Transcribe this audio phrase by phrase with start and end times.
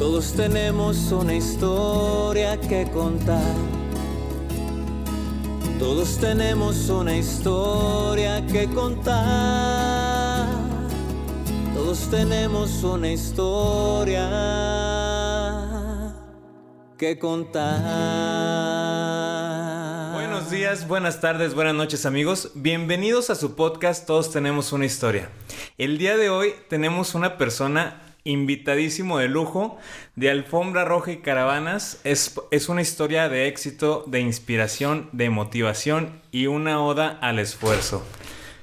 [0.00, 3.54] Todos tenemos una historia que contar.
[5.78, 10.48] Todos tenemos una historia que contar.
[11.74, 14.24] Todos tenemos una historia
[16.96, 17.82] que contar.
[20.14, 22.52] Buenos días, buenas tardes, buenas noches amigos.
[22.54, 25.28] Bienvenidos a su podcast Todos tenemos una historia.
[25.76, 29.78] El día de hoy tenemos una persona invitadísimo de lujo
[30.16, 32.00] de Alfombra Roja y Caravanas.
[32.04, 38.04] Es, es una historia de éxito, de inspiración, de motivación y una oda al esfuerzo.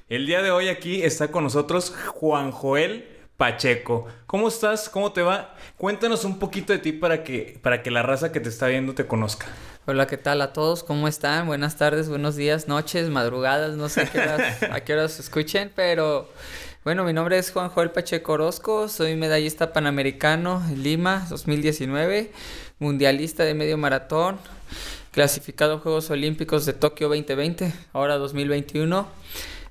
[0.09, 4.07] El día de hoy aquí está con nosotros Juan Joel Pacheco.
[4.25, 4.89] ¿Cómo estás?
[4.89, 5.55] ¿Cómo te va?
[5.77, 8.95] Cuéntanos un poquito de ti para que, para que la raza que te está viendo
[8.95, 9.45] te conozca.
[9.85, 10.83] Hola, ¿qué tal a todos?
[10.83, 11.47] ¿Cómo están?
[11.47, 15.71] Buenas tardes, buenos días, noches, madrugadas, no sé a qué horas, a qué horas escuchen,
[15.73, 16.29] pero
[16.87, 22.31] bueno, mi nombre es Juan Joel Pacheco Orozco, soy medallista panamericano en Lima 2019,
[22.79, 24.37] mundialista de medio maratón,
[25.11, 29.05] clasificado a Juegos Olímpicos de Tokio 2020, ahora 2021,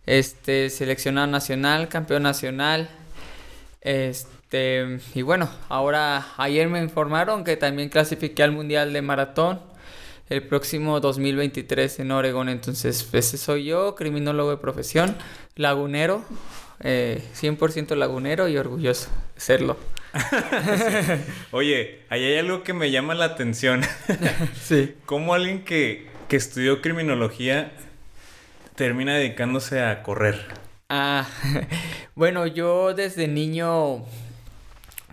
[0.04, 2.90] este, seleccionado nacional, campeón nacional,
[3.80, 9.60] este, y bueno, ahora ayer me informaron que también clasifiqué al Mundial de Maratón
[10.28, 12.50] el próximo 2023 en Oregón.
[12.50, 15.16] Entonces, ese soy yo, criminólogo de profesión,
[15.54, 16.22] lagunero,
[16.80, 19.76] eh, 100% lagunero y orgulloso de serlo.
[21.50, 23.82] Oye, ahí hay algo que me llama la atención.
[24.62, 24.94] sí.
[25.04, 27.72] ¿Cómo alguien que, que estudió criminología
[28.74, 30.40] termina dedicándose a correr?
[30.88, 31.26] Ah,
[32.14, 34.04] bueno, yo desde niño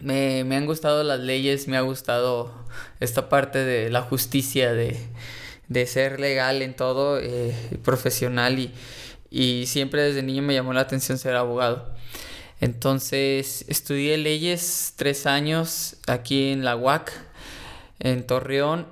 [0.02, 2.54] me, me, han gustado las leyes, me ha gustado
[3.00, 4.98] esta parte de la justicia, de,
[5.70, 8.72] de ser legal en todo, eh, profesional y,
[9.34, 11.92] y siempre desde niño me llamó la atención ser abogado.
[12.62, 17.12] Entonces estudié leyes tres años aquí en la UAC,
[17.98, 18.86] en Torreón,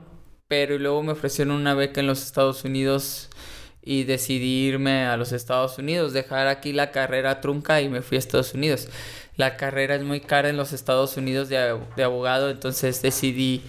[0.48, 3.30] pero luego me ofrecieron una beca en los Estados Unidos
[3.84, 8.16] y decidí irme a los Estados Unidos, dejar aquí la carrera trunca y me fui
[8.16, 8.88] a Estados Unidos.
[9.38, 13.62] La carrera es muy cara en los Estados Unidos de, de abogado, entonces decidí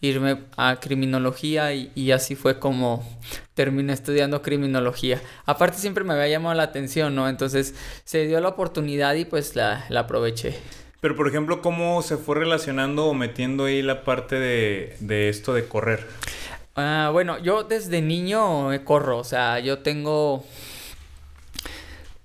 [0.00, 3.06] irme a criminología y, y, así fue como
[3.54, 5.20] terminé estudiando criminología.
[5.46, 7.28] Aparte siempre me había llamado la atención, ¿no?
[7.28, 7.74] Entonces
[8.04, 10.54] se dio la oportunidad y pues la, la aproveché.
[11.00, 15.54] Pero por ejemplo, ¿cómo se fue relacionando o metiendo ahí la parte de, de esto
[15.54, 16.06] de correr?
[16.76, 20.44] Uh, bueno, yo desde niño corro, o sea, yo tengo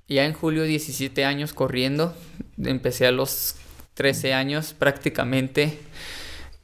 [0.10, 2.14] ya en julio 17 años corriendo,
[2.62, 3.56] empecé a los
[3.94, 5.80] 13 años prácticamente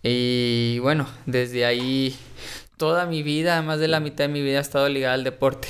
[0.04, 2.16] y bueno, desde ahí
[2.78, 5.68] toda mi vida, más de la mitad de mi vida ha estado ligada al deporte.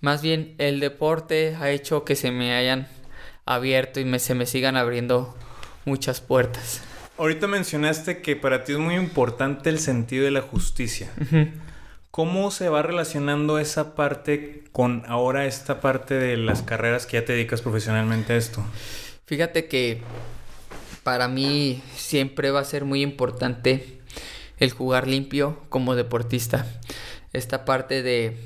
[0.00, 2.88] Más bien el deporte ha hecho que se me hayan
[3.46, 5.36] abierto y me, se me sigan abriendo
[5.84, 6.82] muchas puertas.
[7.18, 11.10] Ahorita mencionaste que para ti es muy importante el sentido de la justicia.
[11.20, 11.52] Uh -huh.
[12.10, 17.24] ¿Cómo se va relacionando esa parte con ahora esta parte de las carreras que ya
[17.24, 18.62] te dedicas profesionalmente a esto?
[19.24, 20.02] Fíjate que
[21.02, 24.00] para mí siempre va a ser muy importante
[24.58, 26.66] el jugar limpio como deportista.
[27.32, 28.36] Esta parte de,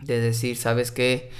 [0.00, 1.30] de decir, ¿sabes qué?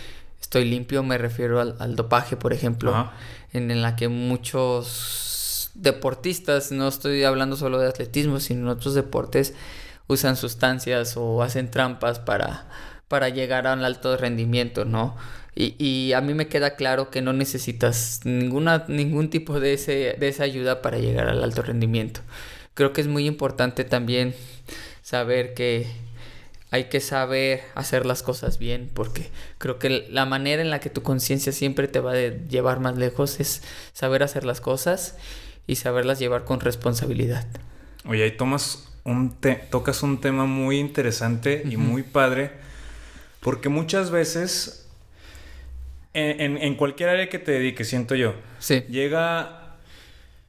[0.41, 3.11] Estoy limpio, me refiero al, al dopaje, por ejemplo, uh -huh.
[3.53, 8.95] en, en la que muchos deportistas, no estoy hablando solo de atletismo, sino en otros
[8.95, 9.55] deportes,
[10.07, 12.69] usan sustancias o hacen trampas para,
[13.09, 15.17] para llegar a un alto rendimiento, ¿no?
[15.59, 20.15] Y, y, a mí me queda claro que no necesitas ninguna, ningún tipo de, ese,
[20.19, 22.21] de esa ayuda para llegar al alto rendimiento.
[22.75, 24.35] Creo que es muy importante también
[25.03, 25.87] saber que
[26.71, 30.91] hay que saber hacer las cosas bien, porque creo que la manera en la que
[30.91, 33.63] tu conciencia siempre te va a llevar más lejos es
[33.95, 35.17] saber hacer las cosas
[35.67, 37.47] y saberlas llevar con responsabilidad.
[38.05, 41.83] Oye, ahí tomas un te tocas un tema muy interesante y uh -huh.
[41.83, 42.51] muy padre,
[43.41, 44.86] porque muchas veces
[46.17, 48.85] en, cualquier área que te dediques, siento yo, sí.
[48.89, 49.77] llega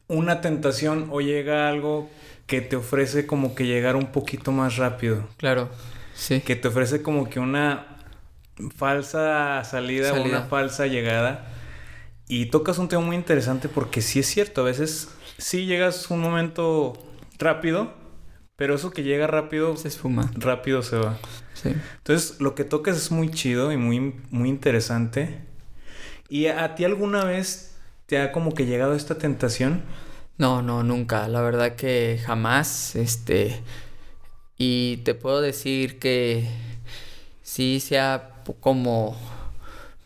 [0.07, 2.09] una tentación o llega algo
[2.46, 5.28] que te ofrece como que llegar un poquito más rápido.
[5.37, 5.69] Claro,
[6.16, 6.41] sí.
[6.41, 7.97] Que te ofrece como que una
[8.75, 10.23] falsa salida, salida.
[10.23, 11.49] o una falsa llegada.
[12.29, 16.19] Y tocas un tema muy interesante porque sí es cierto, a veces sí llegas un
[16.19, 16.93] momento
[17.37, 17.93] rápido,
[18.55, 20.31] pero eso que llega rápido se esfuma.
[20.35, 21.17] Rápido se va.
[21.53, 21.73] Sí.
[21.97, 25.40] Entonces, lo que tocas es muy chido y muy, muy interesante.
[26.29, 27.76] ¿Y a, ti alguna vez
[28.06, 29.84] te ha como que llegado esta tentación?
[30.38, 31.28] No, no, nunca.
[31.28, 32.96] La verdad que jamás.
[32.96, 33.62] Este.
[34.58, 36.47] Y te puedo decir que
[37.44, 39.16] sí se ha como.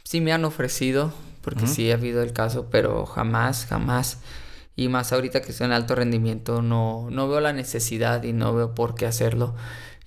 [0.03, 1.13] Sí me han ofrecido.
[1.41, 1.73] Porque uh -huh.
[1.73, 4.19] sí ha habido el caso, pero jamás, jamás
[4.75, 8.53] Y más ahorita que estoy en alto rendimiento, no, no veo la necesidad y no
[8.53, 9.55] veo por qué hacerlo.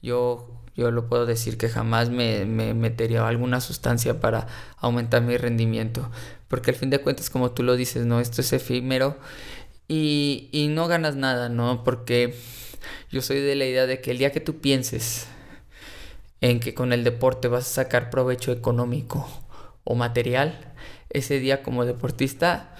[0.01, 5.37] Yo, yo lo puedo decir que jamás me, me metería alguna sustancia para aumentar mi
[5.37, 6.11] rendimiento.
[6.49, 8.21] Porque al fin de cuentas, como tú lo dices, ¿no?
[8.21, 9.19] Esto es efímero
[9.88, 11.85] y, y no ganas nada, ¿no?
[11.85, 12.35] Porque
[13.11, 15.26] yo soy de la idea de que el día que tú pienses
[16.41, 19.29] en que con el deporte vas a sacar provecho económico
[19.85, 20.75] o material,
[21.11, 22.75] ese día como deportista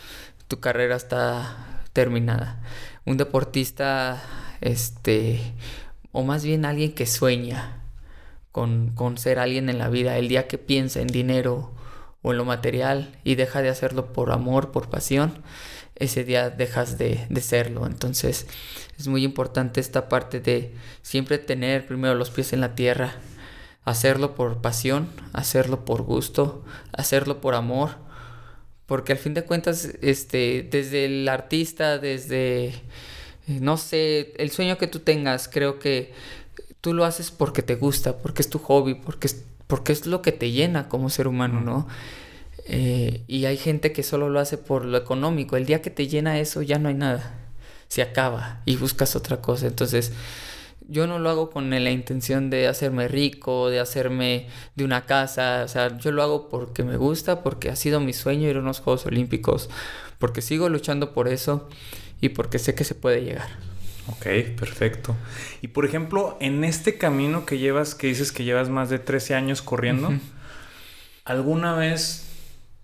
[0.49, 2.61] tu carrera está terminada.
[3.05, 4.23] Un deportista,
[4.61, 5.41] este,
[6.13, 7.84] o más bien alguien que sueña
[8.55, 11.73] con, con ser alguien en la vida, el día que piensa en dinero
[12.23, 15.43] o en lo material y deja de hacerlo por amor, por pasión,
[15.97, 17.85] ese día dejas de, de, serlo.
[17.85, 18.47] Entonces
[18.97, 20.73] es muy importante esta parte de
[21.03, 23.17] siempre tener primero los pies en la tierra,
[23.85, 27.97] hacerlo por pasión, hacerlo por gusto, hacerlo por amor,
[28.87, 32.73] porque al fin de cuentas, este, desde el artista, desde,
[33.49, 36.13] no sé, el sueño que tú tengas, creo que
[36.85, 40.21] tú lo haces porque te gusta, porque es tu hobby, porque es, porque es lo
[40.21, 41.89] que te llena como ser humano, ¿no?
[42.67, 45.57] Eh, y hay gente que solo lo hace por lo económico.
[45.57, 47.39] El día que te llena eso ya no hay nada.
[47.89, 49.67] Se acaba y buscas otra cosa.
[49.67, 50.13] Entonces,
[50.87, 55.63] yo no lo hago con la intención de hacerme rico, de hacerme de una casa,
[55.65, 58.61] o sea, yo lo hago porque me gusta, porque ha sido mi sueño ir a
[58.61, 59.71] unos Juegos Olímpicos,
[60.19, 61.67] porque sigo luchando por eso
[62.21, 63.74] y porque sé que se puede llegar.
[64.07, 64.27] Ok,
[64.59, 65.17] perfecto.
[65.63, 69.35] Y por ejemplo, en este camino que llevas, que dices que llevas más de 13
[69.35, 70.13] años corriendo,
[71.25, 72.27] ¿alguna vez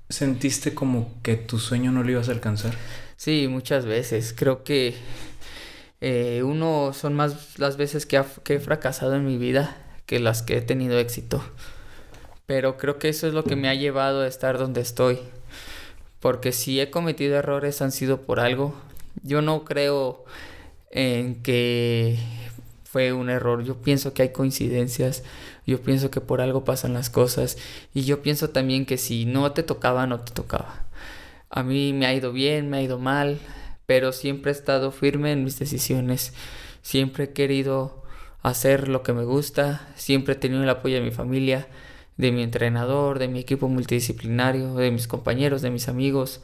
[0.08, 2.74] sentiste como que tu sueño no lo ibas a alcanzar?
[3.16, 4.34] Sí, muchas veces.
[4.36, 4.94] Creo que
[6.00, 9.76] eh, uno son más las veces que, que, he fracasado en mi vida
[10.06, 11.44] que las que he tenido éxito.
[12.46, 15.18] Pero creo que eso es lo que me ha llevado a estar donde estoy.
[16.18, 18.74] Porque si he cometido errores han sido por algo.
[19.22, 20.24] Yo no creo
[20.90, 22.18] en que
[22.84, 23.64] fue un error.
[23.64, 25.22] Yo pienso que hay coincidencias.
[25.66, 27.56] Yo pienso que por algo pasan las cosas.
[27.94, 30.86] Y yo pienso también que si no te tocaba, no te tocaba.
[31.50, 33.40] A mí me ha ido bien, me ha ido mal
[33.90, 36.32] pero siempre he estado firme en mis decisiones.
[36.80, 38.04] Siempre he querido
[38.40, 41.66] hacer lo que me gusta, siempre he tenido el apoyo de mi familia,
[42.16, 46.40] de mi entrenador, de mi equipo multidisciplinario, de mis compañeros, de mis amigos.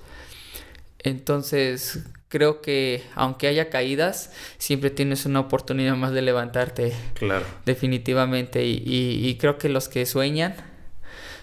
[1.01, 6.93] Entonces, creo que aunque haya caídas, siempre tienes una oportunidad más de levantarte.
[7.15, 7.47] Claro.
[7.65, 8.65] Definitivamente.
[8.65, 10.55] Y, y, y creo que los que sueñan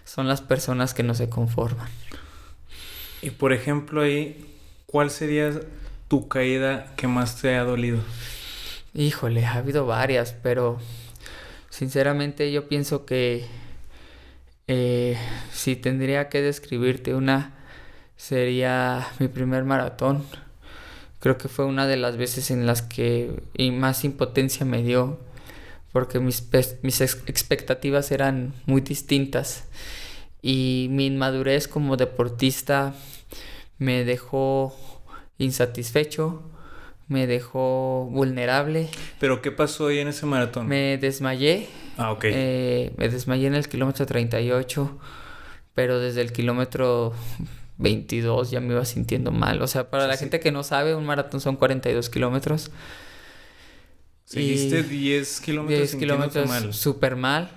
[0.05, 1.89] son las personas que no se conforman.
[3.21, 4.45] Y por ejemplo, ahí,
[4.85, 5.51] ¿cuál sería
[6.09, 7.99] tu caída que más te ha dolido?
[8.93, 10.77] Híjole, ha habido varias, pero
[11.69, 13.45] sinceramente yo pienso que
[14.67, 15.17] eh,
[15.51, 17.53] si tendría que describirte una,
[18.23, 20.23] sería mi primer maratón.
[21.19, 25.19] Creo que fue una de las veces en las que y más impotencia me dio,
[25.91, 26.47] porque mis,
[26.83, 29.65] mis expectativas eran muy distintas
[30.41, 32.93] y mi inmadurez como deportista
[33.77, 34.73] me dejó
[35.37, 36.43] insatisfecho,
[37.09, 38.89] me dejó vulnerable.
[39.19, 40.67] ¿Pero qué pasó ahí en ese maratón?
[40.67, 41.67] Me desmayé.
[41.97, 42.23] Ah, ok.
[42.25, 44.97] Eh, me desmayé en el kilómetro 38,
[45.73, 47.13] pero desde el kilómetro
[47.83, 49.61] 22 ya me iba sintiendo mal.
[49.61, 52.71] O sea, para la gente que no sabe, un maratón son 42 kilómetros.
[54.23, 56.73] Seguiste 10 kilómetros 10 kilómetros mal.
[56.73, 57.51] súper mal.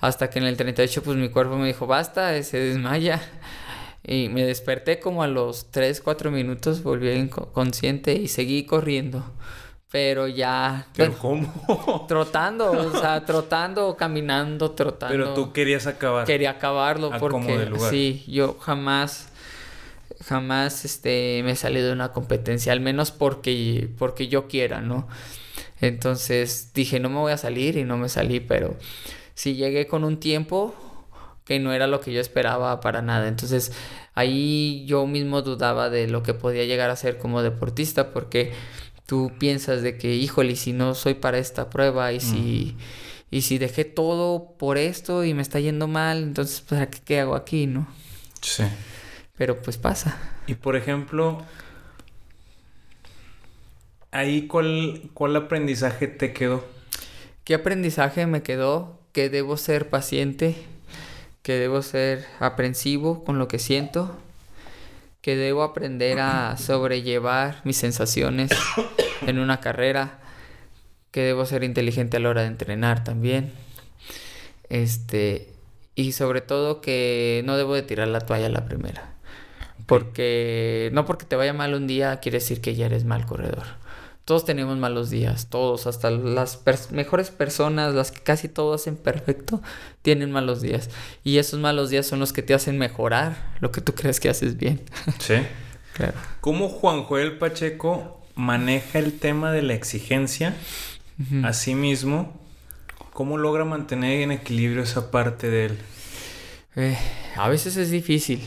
[0.00, 3.22] Hasta que en el 38 pues mi cuerpo me dijo, basta, se desmaya.
[4.02, 9.24] Y me desperté como a los 3, 4 minutos, volví inconsciente y seguí corriendo.
[9.90, 10.88] Pero ya...
[10.96, 12.04] ¿Pero cómo?
[12.08, 15.12] Trotando, o sea, trotando, caminando, trotando.
[15.12, 16.26] Pero tú querías acabar.
[16.26, 19.29] Quería acabarlo porque sí, yo jamás
[20.26, 25.08] jamás este me salí de una competencia, al menos porque porque yo quiera, ¿no?
[25.80, 28.76] Entonces dije, no me voy a salir y no me salí, pero
[29.34, 30.74] si llegué con un tiempo
[31.44, 33.28] que no era lo que yo esperaba para nada.
[33.28, 33.72] Entonces
[34.14, 38.52] ahí yo mismo dudaba de lo que podía llegar a ser como deportista porque
[39.06, 42.76] tú piensas de que, híjole, si no soy para esta prueba y si...
[43.32, 47.20] Y si dejé todo por esto y me está yendo mal, entonces, ¿para qué, qué
[47.20, 47.86] hago aquí, no?
[48.42, 48.64] Sí.
[49.40, 50.18] Pero pues pasa.
[50.46, 51.42] Y por ejemplo,
[54.10, 56.62] ahí cuál, cuál aprendizaje te quedó?
[57.44, 59.00] ¿Qué aprendizaje me quedó?
[59.12, 60.56] Que debo ser paciente,
[61.42, 64.14] que debo ser aprensivo con lo que siento,
[65.22, 68.50] que debo aprender a sobrellevar mis sensaciones
[69.26, 70.18] en una carrera,
[71.12, 73.54] que debo ser inteligente a la hora de entrenar también.
[74.68, 75.48] Este,
[75.94, 79.14] y sobre todo que no debo de tirar la toalla a la primera.
[79.90, 83.64] Porque no porque te vaya mal un día quiere decir que ya eres mal corredor.
[84.24, 89.60] Todos tenemos malos días, todos, hasta las mejores personas, las que casi todo hacen perfecto,
[90.02, 90.90] tienen malos días.
[91.24, 94.28] Y esos malos días son los que te hacen mejorar lo que tú crees que
[94.28, 94.80] haces bien.
[95.18, 95.34] Sí.
[95.94, 96.14] claro.
[96.40, 100.54] ¿Cómo Juan Joel Pacheco maneja el tema de la exigencia
[101.42, 102.40] a sí mismo?
[103.12, 105.78] ¿Cómo logra mantener en equilibrio esa parte de él?
[106.76, 106.96] Eh,
[107.36, 108.40] a veces es difícil.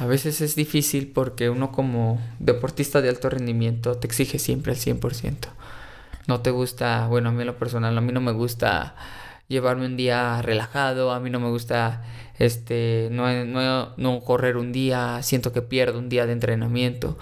[0.00, 4.78] A veces es difícil porque uno como deportista de alto rendimiento te exige siempre el
[4.78, 5.36] 100%.
[6.26, 8.96] No te gusta, bueno, a mí en lo personal, a mí no me gusta
[9.48, 12.02] llevarme un día relajado, a mí no me gusta
[12.38, 17.18] este no, no, no correr un día, siento que pierdo un día de entrenamiento.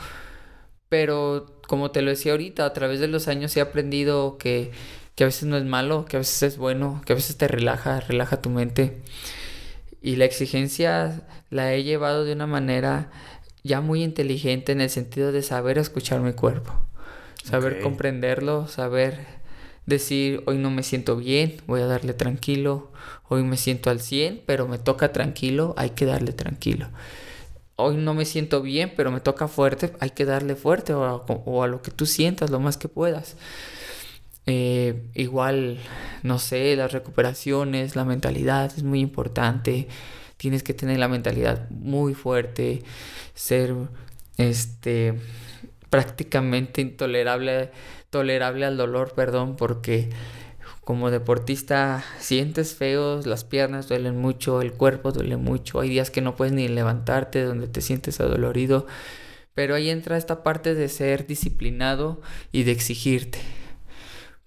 [0.88, 4.70] Pero como te lo decía ahorita, a través de los años he aprendido que,
[5.16, 7.48] que a veces no es malo, que a veces es bueno, que a veces te
[7.48, 9.02] relaja, relaja tu mente.
[10.00, 13.10] Y la exigencia la he llevado de una manera
[13.64, 16.72] ya muy inteligente en el sentido de saber escuchar mi cuerpo,
[17.42, 19.38] saber comprenderlo, saber
[19.86, 22.92] decir, hoy no me siento bien, voy a darle tranquilo,
[23.28, 26.88] hoy me siento al 100, pero me toca tranquilo, hay que darle tranquilo.
[27.76, 31.14] Hoy no me siento bien, pero me toca fuerte, hay que darle fuerte o a,
[31.14, 33.36] o a lo que tú sientas lo más que puedas.
[34.50, 35.78] Eh, igual,
[36.22, 39.88] no sé, las recuperaciones, la mentalidad es muy importante.
[40.38, 42.82] Tienes que tener la mentalidad muy fuerte,
[43.34, 43.74] ser
[44.38, 45.20] este
[45.90, 47.70] prácticamente intolerable,
[48.08, 50.08] tolerable al dolor, perdón, porque
[50.82, 56.22] como deportista sientes feos, las piernas duelen mucho, el cuerpo duele mucho, hay días que
[56.22, 58.86] no puedes ni levantarte, donde te sientes adolorido,
[59.54, 63.57] pero ahí entra esta parte de ser disciplinado y de exigirte.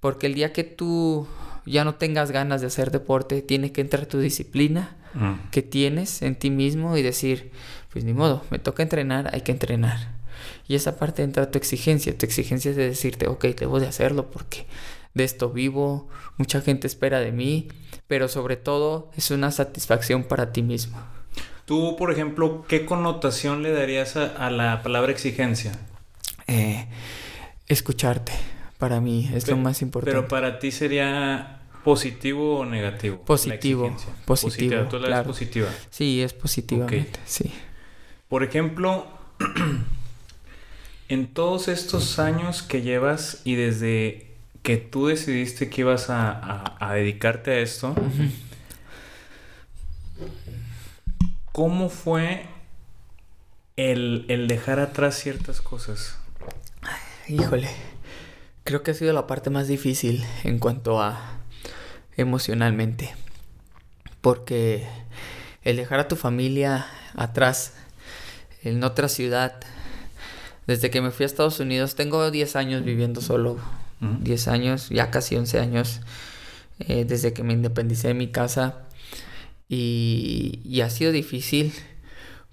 [0.01, 1.27] Porque el día que tú
[1.65, 5.51] ya no tengas ganas de hacer deporte, tiene que entrar tu disciplina mm.
[5.51, 7.51] que tienes en ti mismo y decir,
[7.93, 10.19] pues ni modo, me toca entrenar, hay que entrenar.
[10.67, 12.17] Y esa parte entra tu exigencia.
[12.17, 14.65] Tu exigencia es de decirte, ok, debo de hacerlo porque
[15.13, 17.67] de esto vivo, mucha gente espera de mí,
[18.07, 20.97] pero sobre todo es una satisfacción para ti mismo.
[21.65, 25.73] Tú, por ejemplo, ¿qué connotación le darías a, la palabra exigencia?
[26.47, 26.87] Eh,
[27.67, 28.31] escucharte
[28.81, 30.17] para mí es lo más importante.
[30.17, 33.21] Pero para ti sería positivo o negativo?
[33.23, 33.95] Positivo.
[34.25, 34.87] Positivo.
[34.89, 35.67] ¿Tú la positiva?
[35.91, 37.51] Sí, es positivamente, sí.
[38.27, 39.05] Por ejemplo,
[41.09, 44.31] en todos estos años que llevas y desde
[44.63, 47.93] que tú decidiste que ibas a, dedicarte a esto,
[51.51, 52.47] ¿cómo fue
[53.75, 56.17] el, el dejar atrás ciertas cosas?
[57.27, 57.69] Híjole.
[58.63, 61.39] Creo que ha sido la parte más difícil en cuanto a
[62.15, 63.13] emocionalmente.
[64.21, 64.87] Porque
[65.63, 67.73] el dejar a tu familia atrás,
[68.63, 69.59] en otra ciudad,
[70.67, 73.57] desde que me fui a Estados Unidos, tengo 10 años viviendo solo,
[73.99, 76.01] 10 años, ya casi 11 años,
[76.79, 78.83] eh, desde que me independicé de mi casa.
[79.69, 81.73] Y, y ha sido difícil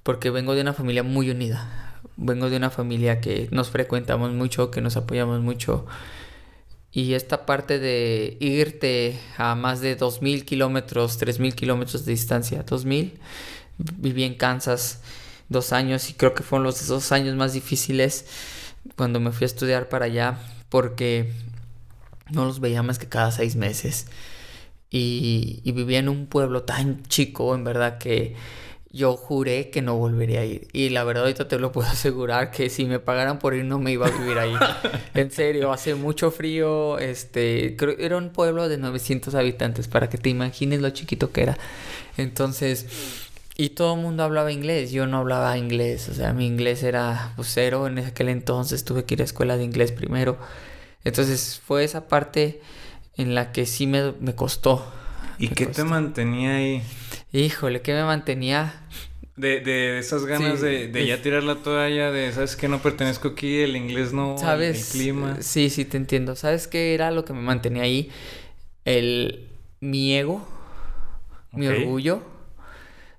[0.03, 1.88] porque vengo de una familia muy unida,
[2.19, 5.87] vengo de una familia que nos frecuentamos mucho, que nos apoyamos mucho.
[6.91, 13.13] Y esta parte de irte a más de 2.000 kilómetros, 3.000 kilómetros de distancia, 2.000,
[13.97, 15.01] viví en Kansas
[15.49, 18.27] dos años y creo que fueron los dos años más difíciles
[18.97, 21.33] cuando me fui a estudiar para allá porque
[22.31, 24.07] no los veía más que cada seis meses.
[24.91, 28.35] Y, y vivía en un pueblo tan chico, en verdad, que
[28.91, 30.69] yo juré que no volvería a ir.
[30.73, 33.79] Y la verdad ahorita te lo puedo asegurar que si me pagaran por ir no
[33.79, 34.55] me iba a vivir ahí.
[35.15, 36.99] en serio, hace mucho frío.
[36.99, 41.43] Este, creo era un pueblo de 900 habitantes para que te imagines lo chiquito que
[41.43, 41.59] era.
[42.17, 42.87] Entonces,
[43.57, 44.91] y todo el mundo hablaba inglés.
[44.91, 46.09] Yo no hablaba inglés.
[46.09, 48.85] O sea, mi inglés era pues, cero en aquel entonces.
[48.85, 50.39] Tuve que ir a escuela de inglés primero.
[51.05, 52.61] Entonces, fue esa parte
[53.17, 54.85] en la que sí me, me costó.
[55.39, 56.83] ¿Y qué te mantenía ahí?
[57.33, 58.83] Híjole, ¿qué me mantenía?
[59.37, 63.29] De, de esas ganas de, de ya tirar la toalla, de, ¿sabes que No pertenezco
[63.29, 64.95] aquí, el inglés no, ¿Sabes?
[64.95, 65.37] el clima.
[65.41, 66.35] Sí, sí, te entiendo.
[66.35, 68.11] ¿Sabes qué era lo que me mantenía ahí?
[68.85, 69.45] El...
[69.81, 70.45] Mi ego,
[71.53, 72.21] mi orgullo,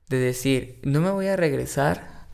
[0.10, 2.28] de decir, no me voy a regresar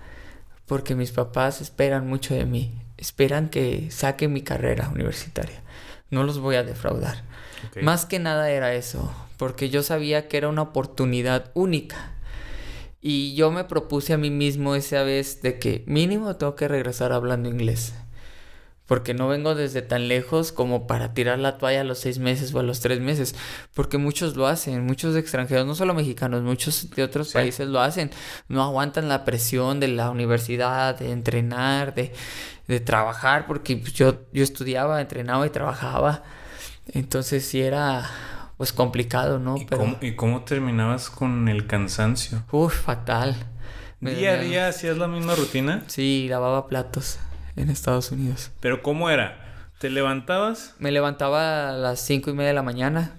[0.65, 2.73] porque mis papás esperan mucho de mí.
[2.97, 5.61] Esperan que saque mi carrera universitaria.
[6.09, 7.23] No los voy a defraudar.
[7.83, 12.13] Más que nada era eso, porque yo sabía que era una oportunidad única.
[13.01, 17.11] Y yo me propuse a mí mismo esa vez de que mínimo tengo que regresar
[17.11, 17.93] hablando inglés.
[18.87, 22.53] Porque no vengo desde tan lejos como para tirar la toalla a los seis meses
[22.53, 23.35] o a los tres meses.
[23.73, 28.11] Porque muchos lo hacen, muchos extranjeros, no solo mexicanos, muchos de otros países lo hacen.
[28.47, 32.11] No aguantan la presión de la universidad, de entrenar, de,
[32.67, 36.23] de trabajar, porque pues, yo, yo estudiaba, entrenaba y trabajaba.
[36.87, 38.09] Entonces sí era
[38.57, 39.57] pues complicado, ¿no?
[39.57, 42.43] ¿Y, cómo, ¿Y cómo terminabas con el cansancio?
[42.51, 43.35] Uf, fatal.
[43.99, 45.83] ¿Día a día hacías la misma rutina?
[45.87, 47.19] Sí, lavaba platos
[47.55, 48.51] en Estados Unidos.
[48.59, 49.69] ¿Pero cómo era?
[49.79, 50.75] ¿Te levantabas?
[50.79, 53.13] Me levantaba a las cinco y media de la mañana.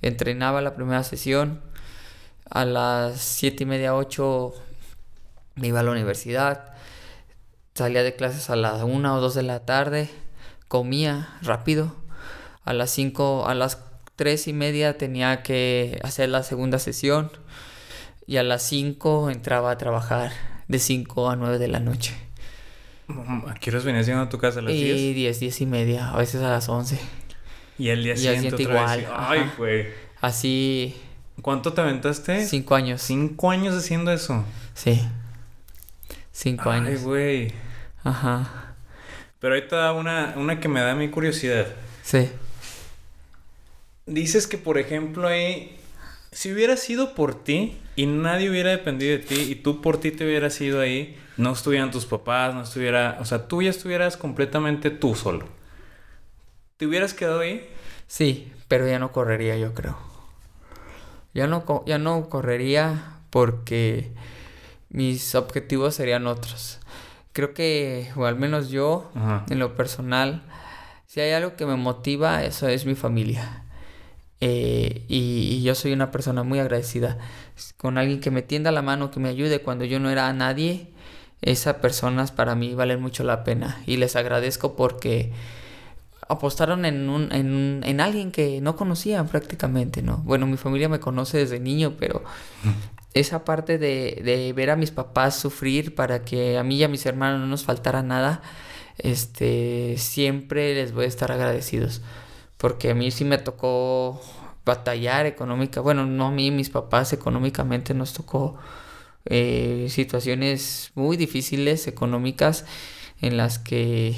[0.00, 1.60] Entrenaba la primera sesión.
[2.48, 4.52] A las siete y media, ocho
[5.54, 6.74] me iba a la universidad.
[7.74, 10.10] Salía de clases a las una o dos de la tarde.
[10.68, 11.96] Comía rápido.
[12.64, 13.76] A las cinco, a las
[14.16, 17.30] tres y media tenía que hacer la segunda sesión.
[18.26, 20.32] Y a las cinco entraba a trabajar.
[20.68, 22.14] De cinco a nueve de la noche.
[23.08, 24.60] ¿A qué horas venías llegando a tu casa?
[24.60, 24.96] ¿A las 10?
[24.98, 26.98] Y 10, 10 y media, a veces a las 11.
[27.78, 29.88] Y el día siguiente, igual, Ay, güey.
[30.20, 30.94] Así,
[31.42, 32.46] ¿Cuánto te aventaste?
[32.46, 33.02] cinco años.
[33.02, 34.44] Cinco años haciendo eso.
[34.74, 35.02] Sí.
[36.30, 37.02] Cinco Ay, años.
[37.02, 37.52] güey.
[38.04, 38.74] Ajá.
[39.40, 41.66] Pero ahorita una, una que me da mi curiosidad.
[42.02, 42.30] Sí.
[44.06, 45.76] Dices que, por ejemplo, ahí,
[46.32, 50.10] si hubiera sido por ti y nadie hubiera dependido de ti y tú por ti
[50.10, 54.16] te hubieras ido ahí, no estuvieran tus papás, no estuviera, o sea, tú ya estuvieras
[54.16, 55.46] completamente tú solo.
[56.76, 57.68] ¿Te hubieras quedado ahí?
[58.06, 59.96] Sí, pero ya no correría, yo creo.
[61.34, 64.10] Ya no, ya no correría porque
[64.90, 66.80] mis objetivos serían otros.
[67.32, 69.46] Creo que, o al menos yo, Ajá.
[69.48, 70.42] en lo personal,
[71.06, 73.61] si hay algo que me motiva, eso es mi familia.
[74.44, 77.16] Eh, y, y yo soy una persona muy agradecida
[77.76, 80.88] con alguien que me tienda la mano, que me ayude cuando yo no era nadie.
[81.42, 85.32] Esas personas para mí valen mucho la pena y les agradezco porque
[86.28, 90.18] apostaron en, un, en, en alguien que no conocían prácticamente, ¿no?
[90.18, 92.24] Bueno, mi familia me conoce desde niño, pero
[93.14, 96.88] esa parte de, de ver a mis papás sufrir para que a mí y a
[96.88, 98.42] mis hermanos no nos faltara nada,
[98.98, 102.02] este, siempre les voy a estar agradecidos.
[102.62, 104.22] Porque a mí sí me tocó
[104.64, 108.56] batallar económica, bueno, no a mí, mis papás económicamente nos tocó
[109.24, 112.64] eh, situaciones muy difíciles económicas
[113.20, 114.14] en las que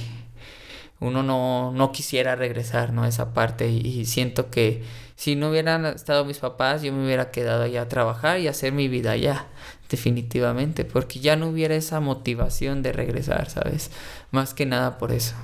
[1.00, 3.06] uno no, no quisiera regresar, ¿no?
[3.06, 4.82] Esa parte y, y siento que
[5.16, 8.74] si no hubieran estado mis papás, yo me hubiera quedado allá a trabajar y hacer
[8.74, 9.46] mi vida allá,
[9.88, 13.90] definitivamente, porque ya no hubiera esa motivación de regresar, ¿sabes?
[14.32, 15.34] Más que nada por eso.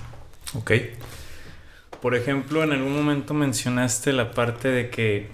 [0.54, 0.72] Ok.
[2.00, 5.28] Por ejemplo, en algún momento mencionaste la parte de que.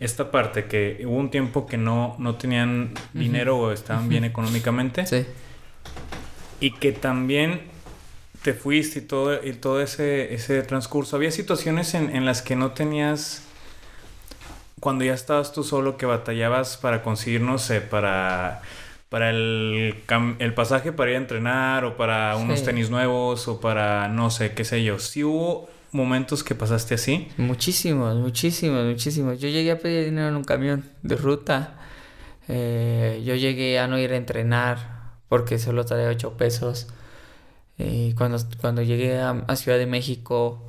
[0.00, 5.04] Esta parte, que hubo un tiempo que no, no tenían dinero o estaban bien económicamente.
[5.06, 5.26] Sí,
[6.60, 7.62] Y que también
[8.42, 11.16] te fuiste y todo, y todo ese, ese transcurso.
[11.16, 13.42] Había situaciones en, en las que no tenías.
[14.78, 18.62] Cuando ya estabas tú solo, que batallabas para conseguir, no sé, para.
[19.08, 22.66] Para el, cam- el pasaje para ir a entrenar o para unos Sí.
[22.66, 24.98] tenis nuevos o para no sé, qué sé yo.
[24.98, 27.28] Sí hubo momentos que pasaste así.
[27.38, 29.40] muchísimos, muchísimos, muchísimos.
[29.40, 31.74] Yo llegué a pedir dinero en un camión de ruta.
[32.48, 36.88] Eh, yo llegué a no ir a entrenar porque solo traía 8 pesos.
[37.78, 40.62] Y cuando, cuando llegué a, a Ciudad de México,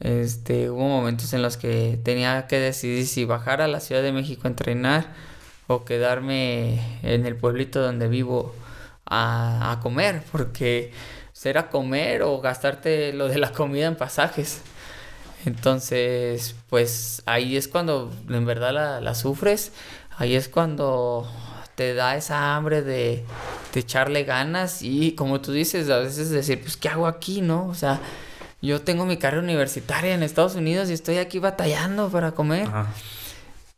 [0.00, 4.12] este, hubo momentos en los que tenía que decidir si bajar a la Ciudad de
[4.12, 5.06] México a entrenar
[5.74, 8.54] o quedarme en el pueblito donde vivo
[9.06, 10.92] a, a comer, porque
[11.32, 14.62] será comer o gastarte lo de la comida en pasajes.
[15.44, 19.72] Entonces, pues ahí es cuando en verdad la, la sufres,
[20.16, 21.28] ahí es cuando
[21.74, 23.24] te da esa hambre de,
[23.74, 27.66] de echarle ganas y como tú dices, a veces decir, pues, ¿qué hago aquí, no?
[27.66, 28.00] O sea,
[28.60, 32.68] yo tengo mi carrera universitaria en Estados Unidos y estoy aquí batallando para comer.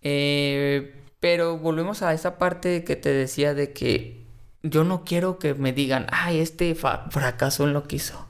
[0.02, 0.92] Eh,
[1.24, 4.26] pero volvemos a esa parte que te decía de que
[4.62, 8.28] yo no quiero que me digan, ay, este fracasó en lo que hizo.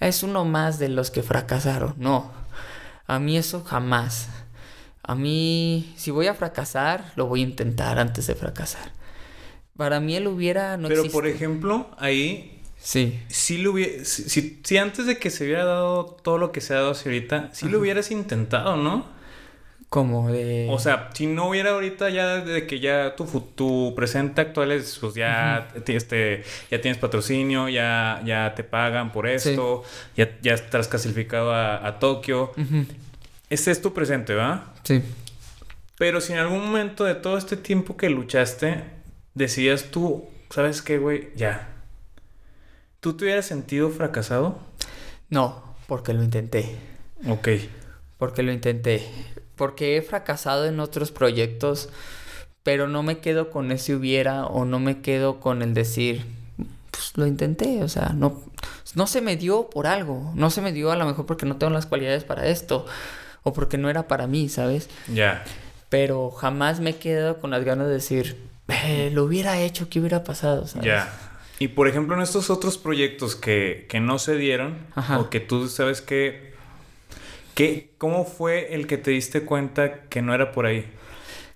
[0.00, 1.94] Es uno más de los que fracasaron.
[1.96, 2.32] No,
[3.06, 4.30] a mí eso jamás.
[5.04, 8.90] A mí, si voy a fracasar, lo voy a intentar antes de fracasar.
[9.76, 11.12] Para mí él hubiera no Pero existe.
[11.16, 15.64] por ejemplo, ahí Sí, si lo hubiera, si, si- si antes de que se hubiera
[15.64, 19.06] dado todo lo que se ha dado hacia ahorita, si lo hubieras intentado, ¿no?
[19.88, 20.68] Como de...
[20.70, 23.24] O sea, si no hubiera ahorita ya de que ya tu,
[23.54, 29.26] tu presente actual es, pues ya, este, ya tienes patrocinio, ya, ya te pagan por
[29.26, 29.84] esto,
[30.16, 32.52] ya, ya estás clasificado a, a Tokio.
[33.48, 34.74] Ese es tu presente, ¿va?
[34.82, 35.02] Sí,
[35.96, 38.84] Pero si en algún momento de todo este tiempo que luchaste,
[39.34, 41.30] decías tú, ¿sabes qué, güey?
[41.34, 41.66] Ya.
[43.00, 44.58] ¿Tú te hubieras sentido fracasado?
[45.30, 46.76] No, porque lo intenté.
[47.26, 47.48] Ok.
[48.18, 49.02] Porque lo intenté.
[49.58, 51.90] Porque he fracasado en otros proyectos,
[52.62, 56.24] pero no me quedo con ese hubiera o no me quedo con el decir,
[56.90, 58.42] pues lo intenté, o sea, no,
[58.94, 61.56] no se me dio por algo, no se me dio a lo mejor porque no
[61.56, 62.86] tengo las cualidades para esto
[63.42, 64.88] o porque no era para mí, ¿sabes?
[65.12, 65.44] Ya.
[65.88, 68.36] Pero jamás me he quedado con las ganas de decir,
[68.68, 70.66] eh, lo hubiera hecho, ¿qué hubiera pasado?
[70.66, 70.86] ¿sabes?
[70.86, 71.12] Ya.
[71.58, 75.18] Y por ejemplo, en estos otros proyectos que, que no se dieron, Ajá.
[75.18, 76.47] o que tú sabes que,
[77.58, 77.94] que.
[77.98, 80.86] ¿Cómo fue el que te diste cuenta que no era por ahí?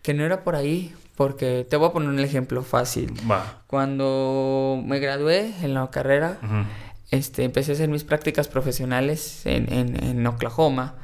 [0.02, 3.12] Que no era por ahí, porque te voy a poner un ejemplo fácil.
[3.30, 3.62] Va.
[3.68, 6.64] Cuando me gradué en la carrera, Ujú.
[7.10, 10.96] este, empecé a hacer mis prácticas profesionales en, en, en Oklahoma,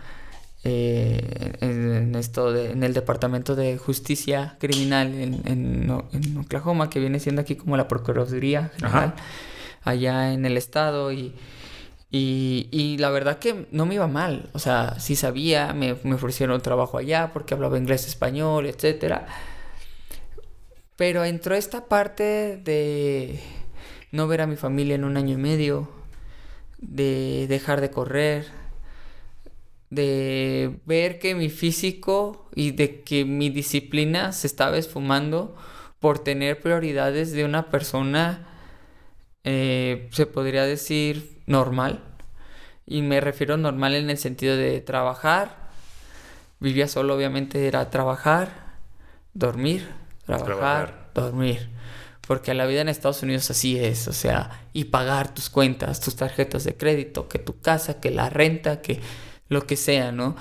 [0.64, 6.90] eh, en, en esto de- en el Departamento de Justicia Criminal en, en en Oklahoma,
[6.90, 9.14] que viene siendo aquí como la Procuraduría General,
[9.84, 11.12] allá en el estado.
[11.12, 11.32] Y,
[12.10, 16.60] y, la verdad que no me iba mal, o sea, sí sabía, me, me ofrecieron
[16.62, 19.26] trabajo allá porque hablaba inglés, español, etcétera.
[20.96, 23.40] Pero entró esta parte de
[24.10, 25.88] no ver a mi familia en un año y medio,
[26.78, 28.46] de dejar de correr,
[29.90, 35.56] de ver que mi físico y de que mi disciplina se estaba esfumando
[36.00, 38.46] por tener prioridades de una persona,
[39.44, 42.00] eh, se podría decir, normal.
[42.86, 45.68] Y me refiero a normal en el sentido de trabajar.
[46.60, 48.76] Vivía solo, obviamente, era trabajar,
[49.34, 49.88] dormir,
[50.26, 51.10] trabajar, Trabajar.
[51.14, 51.68] dormir.
[52.26, 56.16] Porque la vida en Estados Unidos así es, o sea, y pagar tus cuentas, tus
[56.16, 59.00] tarjetas de crédito, que tu casa, que la renta, que
[59.48, 60.36] lo que sea, ¿no?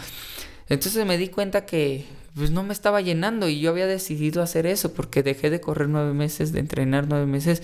[0.67, 4.67] Entonces me di cuenta que pues no me estaba llenando y yo había decidido hacer
[4.67, 7.63] eso porque dejé de correr nueve meses, de entrenar nueve meses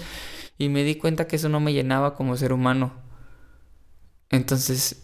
[0.58, 2.94] y me di cuenta que eso no me llenaba como ser humano.
[4.34, 5.02] Entonces,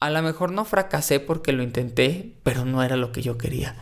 [0.00, 3.74] a lo mejor no fracasé porque lo intenté, pero no era lo que yo quería.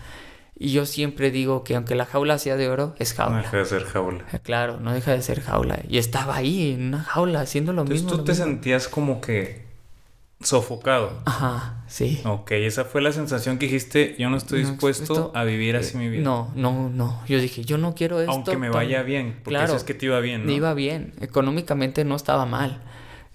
[0.56, 3.38] Y yo siempre digo que aunque la jaula sea de oro, es No jaula.
[3.42, 4.24] deja de ser jaula.
[4.32, 5.80] Eh, Claro, no deja de ser jaula.
[5.88, 8.12] Y estaba ahí en una jaula haciendo lo Entonces mismo.
[8.12, 8.44] tú lo te mismo.
[8.46, 9.64] sentías como que
[10.40, 11.22] sofocado.
[11.24, 12.20] Ajá, sí.
[12.24, 15.74] Ok, esa fue la sensación que dijiste, yo no estoy No, dispuesto esto- a vivir
[15.76, 16.22] así mi vida.
[16.22, 17.20] No, no, no.
[17.26, 18.30] Yo dije, yo no quiero esto.
[18.32, 20.46] Aunque me vaya bien, porque Claro, eso es que te iba bien, ¿no?
[20.48, 21.14] Me iba bien.
[21.20, 22.80] Económicamente no estaba mal.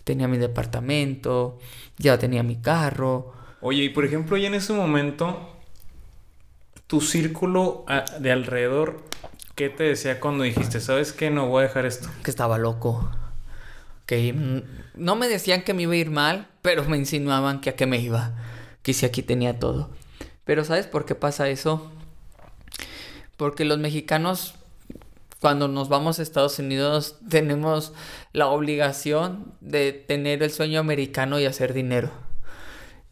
[0.10, 1.60] Tenía mi departamento,
[2.00, 3.32] ya tenía mi carro.
[3.62, 5.56] Oye, y por ejemplo, y en ese momento,
[6.88, 9.04] tu círculo a- de alrededor,
[9.54, 12.10] ¿qué te decía cuando dijiste, sabes qué, no voy a dejar esto?
[12.24, 13.08] que estaba loco.
[14.08, 14.64] Que
[14.96, 17.86] no me decían que me iba a ir mal, pero me insinuaban que a qué
[17.86, 18.32] me iba.
[18.82, 19.92] Que si aquí tenía todo.
[20.44, 21.92] Pero ¿sabes por qué pasa eso?
[23.38, 24.56] Porque los mexicanos,
[25.40, 27.94] cuando nos vamos a Estados Unidos, tenemos
[28.34, 32.12] la obligación de tener el sueño americano y hacer dinero.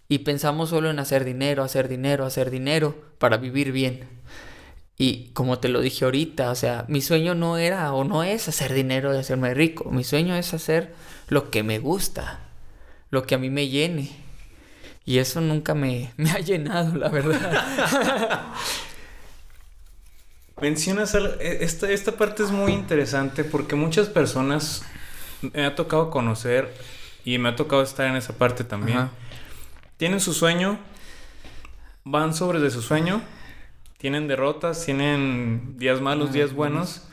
[0.10, 4.08] Y pensamos solo en hacer dinero, hacer dinero, hacer dinero para vivir bien.
[4.98, 8.48] Y como te lo dije ahorita, o sea, mi sueño no era o no es
[8.48, 9.90] hacer dinero y hacerme rico.
[9.92, 10.94] Mi sueño es hacer
[11.28, 12.40] lo que me gusta,
[13.10, 14.10] lo que a mí me llene.
[15.06, 18.44] Y eso nunca me, me ha llenado, la verdad.
[20.62, 24.84] Mencionas algo, e- esta, esta parte es muy interesante porque muchas personas
[25.54, 26.74] me ha tocado conocer
[27.24, 28.98] y me ha tocado estar en esa parte también.
[28.98, 29.12] Ajá.
[29.98, 30.80] Tienen su sueño,
[32.04, 33.22] van sobre de su sueño,
[33.98, 37.04] tienen derrotas, tienen días malos, días buenos.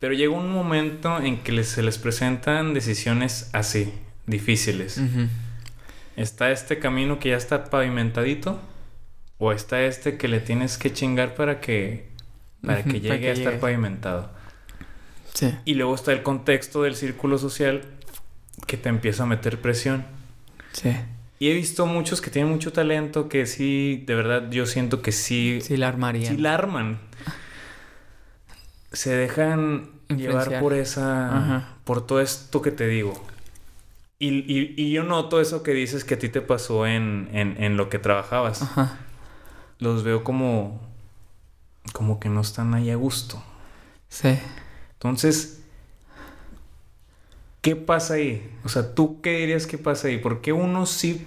[0.00, 3.90] pero llega un momento en que les- se les presentan decisiones así,
[4.26, 5.00] difíciles.
[6.16, 8.60] ¿Está este camino que ya está pavimentadito?
[9.38, 12.10] ¿O está este que le tienes que chingar para que,
[12.66, 13.60] para que para llegue que a estar llegue.
[13.60, 14.30] pavimentado?
[15.32, 15.52] Sí.
[15.64, 17.82] Y luego está el contexto del círculo social
[18.66, 20.04] que te empieza a meter presión.
[20.72, 20.94] Sí.
[21.40, 25.10] Y he visto muchos que tienen mucho talento que sí, de verdad, yo siento que
[25.12, 26.28] sí, Sí la armaría.
[26.30, 26.98] sí la arman.
[28.92, 31.68] Se dejan llevar por esa, Ajá.
[31.84, 33.20] por todo esto que te digo.
[34.20, 37.60] Y, y- y yo noto eso que dices que a ti te pasó en, en,
[37.62, 38.62] en lo que trabajabas.
[38.62, 38.98] Ajá.
[39.80, 40.80] Los veo como,
[41.92, 43.42] como que no están ahí a gusto.
[44.08, 44.38] Sí.
[44.94, 45.60] Entonces,
[47.60, 48.50] ¿qué pasa ahí?
[48.64, 50.18] O sea, ¿tú qué dirías que pasa ahí?
[50.18, 51.26] ¿Por qué unos sí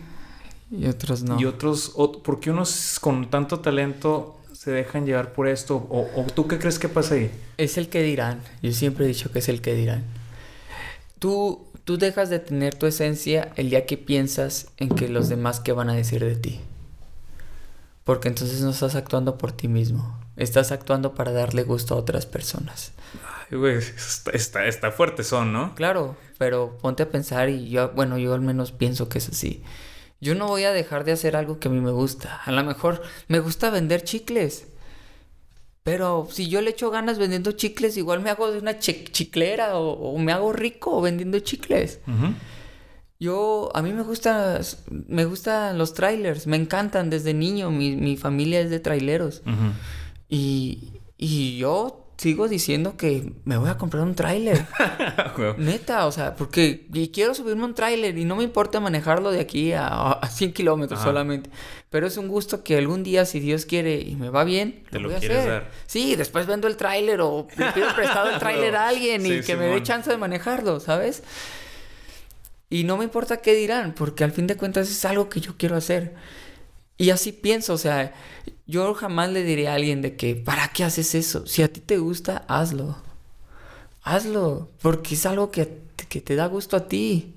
[0.71, 1.39] Y otros no.
[1.39, 5.75] y otros, ot- por qué unos con tanto talento se dejan llevar por esto?
[5.89, 7.31] ¿O, o tú qué crees que pasa ahí?
[7.57, 8.41] Es el que dirán.
[8.61, 10.03] Yo siempre he dicho que es el que dirán.
[11.19, 15.59] Tú, tú dejas de tener tu esencia el día que piensas en que los demás
[15.59, 16.59] qué van a decir de ti.
[18.03, 20.17] Porque entonces no estás actuando por ti mismo.
[20.37, 22.93] Estás actuando para darle gusto a otras personas.
[23.49, 25.75] Ay, güey, está, está, está fuerte son, ¿no?
[25.75, 29.63] Claro, pero ponte a pensar y yo, bueno, yo al menos pienso que es así.
[30.19, 32.41] Yo no voy a dejar de hacer algo que a mí me gusta.
[32.45, 34.67] A lo mejor me gusta vender chicles.
[35.83, 39.91] Pero si yo le echo ganas vendiendo chicles, igual me hago de una chiclera o,
[39.91, 42.01] o, me hago rico vendiendo chicles.
[43.19, 48.17] Yo, a mí me gusta, me gustan los trailers, me encantan desde niño, mi, mi
[48.17, 49.41] familia es de traileros.
[49.45, 49.71] Ujú.
[50.29, 54.65] Y, y yo sigo diciendo que me voy a comprar un trailer.
[55.35, 55.53] Güey.
[55.57, 59.39] Neta, o sea, porque y quiero subirme un tráiler y no me importa manejarlo de
[59.39, 61.51] aquí a, a 100 kilómetros solamente.
[61.91, 64.99] Pero es un gusto que algún día, si Dios quiere y me va bien, Te
[64.99, 65.51] lo voy a quieres hacer.
[65.51, 65.71] dar.
[65.85, 69.55] Sí, después vendo el tráiler o le pido prestado el tráiler a alguien y que
[69.55, 71.21] me dé chance de manejarlo, ¿sabes?
[72.69, 75.55] Y no me importa qué dirán, porque al fin de cuentas es algo que yo
[75.55, 76.15] quiero hacer.
[76.97, 78.13] Y así pienso, o sea,
[78.65, 81.45] yo jamás le diré a alguien de que, ¿para qué haces eso?
[81.45, 82.97] Si a ti te gusta, hazlo.
[84.01, 87.33] Hazlo, porque es algo que, que te da gusto a ti.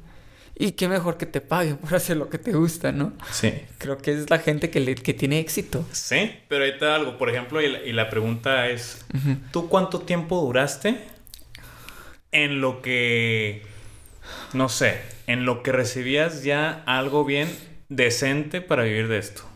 [0.56, 3.14] Y qué mejor que te paguen por hacer lo que te gusta, ¿no?
[3.32, 3.50] Sí.
[3.78, 5.86] Creo que es la gente que, le, que tiene éxito.
[5.90, 7.16] Sí, pero ahí te da algo.
[7.16, 9.04] Por ejemplo, y la, y la pregunta es:
[9.52, 11.00] ¿tú cuánto tiempo duraste
[12.32, 13.62] en lo que,
[14.52, 17.48] no sé, en lo que recibías ya algo bien
[17.88, 19.49] decente para vivir de esto?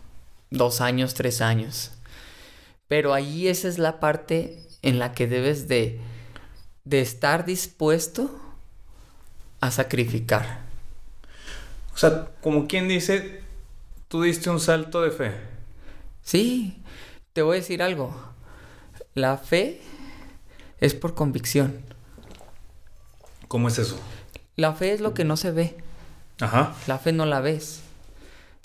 [0.54, 1.90] Dos años, tres años.
[2.86, 6.00] Pero ahí esa es la parte en la que debes de,
[6.84, 8.30] de estar dispuesto
[9.60, 10.60] a sacrificar.
[11.92, 13.42] O sea, como quien dice,
[14.06, 15.32] tú diste un salto de fe.
[16.22, 16.80] Sí,
[17.32, 18.14] te voy a decir algo.
[19.14, 19.80] La fe
[20.78, 21.82] es por convicción.
[23.48, 23.98] ¿Cómo es eso?
[24.54, 25.76] La fe es lo que no se ve.
[26.40, 26.74] Ajá.
[26.86, 27.83] La fe no la ves.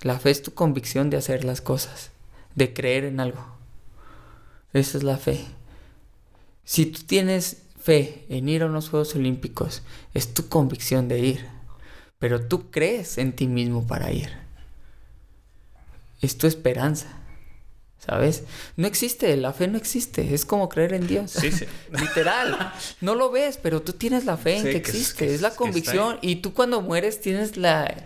[0.02, 2.12] La fe es tu convicción de hacer las cosas,
[2.56, 3.46] de creer en algo.
[4.74, 5.46] Esa es la fe.
[6.64, 9.82] Si tú tienes fe en ir a unos Juegos Olímpicos,
[10.14, 11.46] es tu convicción de ir.
[12.20, 14.30] Pero tú crees en ti mismo para ir.
[16.22, 17.08] Es tu esperanza.
[17.98, 18.44] ¿Sabes?
[18.78, 20.34] No existe, la fe no existe.
[20.34, 21.32] Es como creer en Dios.
[21.32, 21.66] Sí, sí.
[21.92, 22.74] Literal.
[23.02, 25.28] No lo ves, pero tú tienes la fe en Sí, que existe.
[25.28, 26.18] que es la que convicción.
[26.22, 28.06] Y tú cuando mueres tienes la,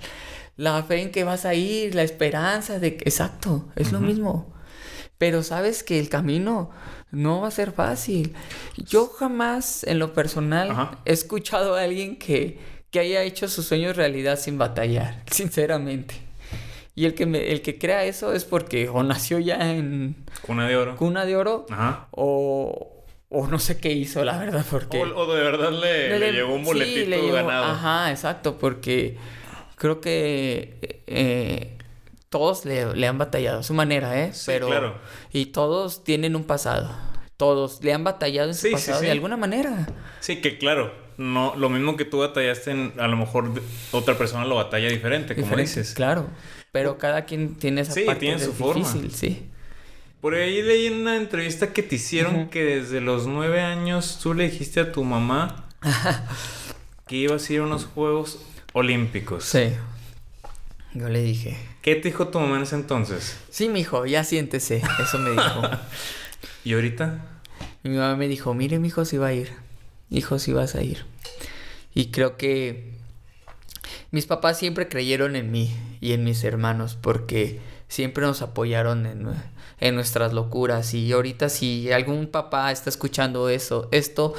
[0.56, 3.04] la fe en que vas a ir, la esperanza de que...
[3.10, 4.54] Exacto, es lo mismo.
[5.18, 6.70] Pero sabes que el camino
[7.12, 8.34] no va a ser fácil.
[8.78, 10.98] Yo jamás, en lo personal, Ajá.
[11.06, 12.60] he escuchado a alguien que,
[12.92, 16.16] que haya hecho sus sueños realidad sin batallar, sinceramente.
[16.96, 20.68] Y el que, me- el que crea eso es porque o nació ya en Cuna
[20.68, 20.96] de oro.
[20.96, 22.08] cuna de oro Ajá.
[22.12, 25.02] o, o no sé qué hizo, la verdad, porque...
[25.02, 27.66] O, o de verdad le, le Le- llegó un sí, boletito le llegó- ganado.
[27.66, 29.18] Ajá, exacto, porque
[29.76, 31.78] creo que eh,
[32.30, 34.34] todos le, le han batallado a su manera, ¿eh?
[34.34, 34.96] Sí, Pero, claro.
[35.32, 36.90] Y todos tienen un pasado.
[37.38, 39.06] Todos le han batallado en su Sí, pasado sí.
[39.06, 39.88] de alguna manera.
[40.20, 43.52] Sí, que claro, no, lo mismo que tú batallaste, en- a lo mejor
[43.92, 45.94] otra persona lo batalla diferente, como Diferente, dices.
[45.96, 46.28] Claro.
[46.72, 48.80] Pero cada quien tiene esa Sí, parte tiene su forma.
[48.88, 49.48] difícil, sí.
[50.22, 54.34] Por ahí leí en una entrevista que te hicieron que desde los nueve años tú
[54.34, 55.68] le dijiste a tu mamá
[57.08, 58.40] que ibas a ir a unos Juegos
[58.74, 59.46] Olímpicos.
[59.46, 59.74] Sí.
[60.94, 63.38] Yo le dije, ¿Qué te dijo tu mamá en ese entonces?
[63.50, 64.82] sí, mijo, ya siéntese.
[65.02, 65.62] Eso me dijo.
[66.64, 67.20] ¿Y ahorita?
[67.84, 69.52] Mi mamá me dijo, mire, mi hijo, si va a ir.
[70.10, 71.06] Hijo, si vas a ir.
[71.94, 72.94] Y creo que
[74.12, 79.28] mis papás siempre creyeron en mí y en mis hermanos porque siempre nos apoyaron en,
[79.84, 80.94] en nuestras locuras.
[80.94, 84.34] Y ahorita si algún papá está escuchando eso, esto,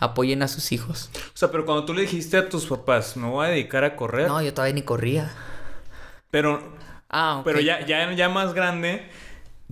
[0.00, 1.10] apoyen a sus hijos.
[1.34, 3.96] O sea, pero cuando tú le dijiste a tus papás, me voy a dedicar a
[3.96, 5.30] correr, No, yo todavía ni corría.
[6.30, 6.60] pero,
[7.08, 9.02] Ah, pero ya, ya, ya más grande,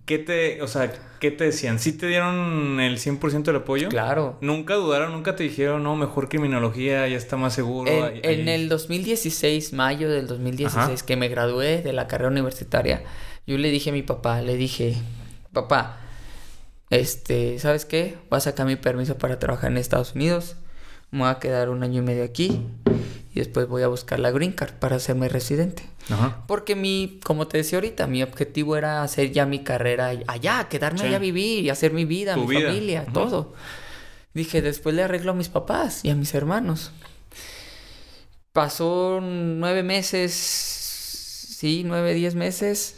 [0.07, 1.79] ¿qué te, o sea, qué te decían?
[1.79, 3.89] ¿Sí te dieron el 100% del apoyo?
[3.89, 4.39] Claro.
[4.41, 7.91] Nunca dudaron, nunca te dijeron, no, mejor criminología, ya está más seguro.
[7.91, 8.55] En, ahí- en ahí".
[8.55, 11.07] el 2016, mayo del 2016, Ajá.
[11.07, 13.03] que me gradué de la carrera universitaria,
[13.49, 14.95] yo le dije a mi papá, le dije,
[15.53, 15.97] papá,
[16.91, 18.17] este, ¿sabes qué?
[18.31, 20.57] Voy a sacar mi permiso para trabajar en Estados Unidos,
[21.11, 22.61] me voy a quedar un año y medio aquí
[23.35, 25.83] y después voy a buscar la green card para hacerme residente.
[26.11, 26.45] Ajá.
[26.47, 30.99] Porque mi, como te decía ahorita, mi objetivo era hacer ya mi carrera allá, quedarme
[31.01, 31.07] Sí.
[31.07, 32.69] allá a vivir y hacer mi vida, Tu mi vida.
[32.69, 33.55] familia, todo.
[34.35, 36.93] Dije, después le arreglo a mis papás y a mis hermanos.
[38.53, 42.97] Pasó nueve meses, sí, nueve, diez meses.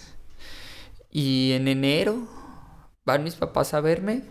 [1.10, 2.28] Y en enero
[3.04, 4.22] van mis papás a verme.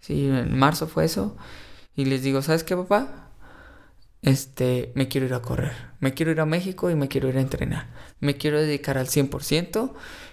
[0.00, 1.36] Sí, en marzo fue eso.
[1.94, 3.30] Y les digo, ¿sabes qué, papá?
[4.22, 5.72] Este, me quiero ir a correr.
[6.00, 7.86] Me quiero ir a México y me quiero ir a entrenar.
[8.20, 9.92] Me quiero dedicar al 100%.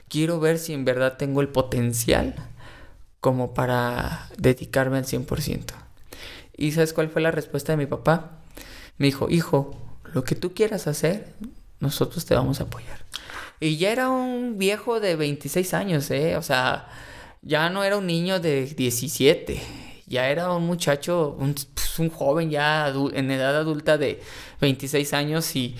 [0.10, 2.36] Quiero ver si en verdad tengo el potencial
[3.20, 5.74] como para dedicarme al 100%.
[6.58, 8.42] ¿Y sabes cuál fue la respuesta de mi papá?
[8.98, 9.76] Me dijo, hijo,
[10.14, 11.34] lo que tú quieras hacer,
[11.80, 13.06] nosotros te vamos a apoyar.
[13.64, 16.36] Y ya era un viejo de 26 años, ¿eh?
[16.36, 16.88] O sea,
[17.42, 19.62] ya no era un niño de 17,
[20.06, 24.22] ya era un muchacho, un, pues, un joven ya en edad adulta de
[24.60, 25.76] 26 años y,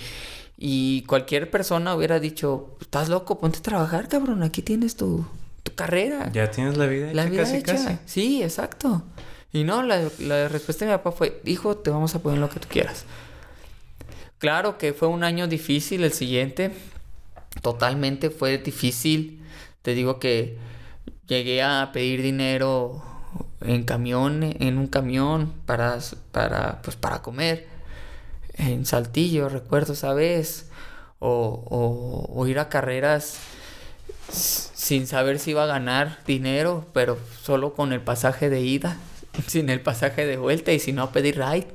[0.56, 5.26] y cualquier persona hubiera dicho, estás loco, ponte a trabajar, cabrón, aquí tienes tu,
[5.62, 6.30] tu carrera.
[6.32, 7.72] Ya tienes la vida hecha, La vida casi, hecha.
[7.74, 7.98] casi.
[8.06, 9.02] Sí, exacto.
[9.52, 12.48] Y no, la, la respuesta de mi papá fue, hijo, te vamos a poner lo
[12.48, 13.04] que tú quieras.
[14.38, 16.72] Claro que fue un año difícil el siguiente.
[17.62, 19.42] Totalmente fue difícil.
[19.82, 20.58] Te digo que
[21.26, 23.02] llegué a pedir dinero
[23.60, 25.98] en camión, en un camión para,
[26.32, 27.66] para, pues, para comer.
[28.54, 30.70] En Saltillo, recuerdo esa vez.
[31.20, 33.38] O, o, o ir a carreras
[34.30, 38.98] sin saber si iba a ganar dinero, pero solo con el pasaje de ida,
[39.46, 41.68] sin el pasaje de vuelta y si no a pedir ride.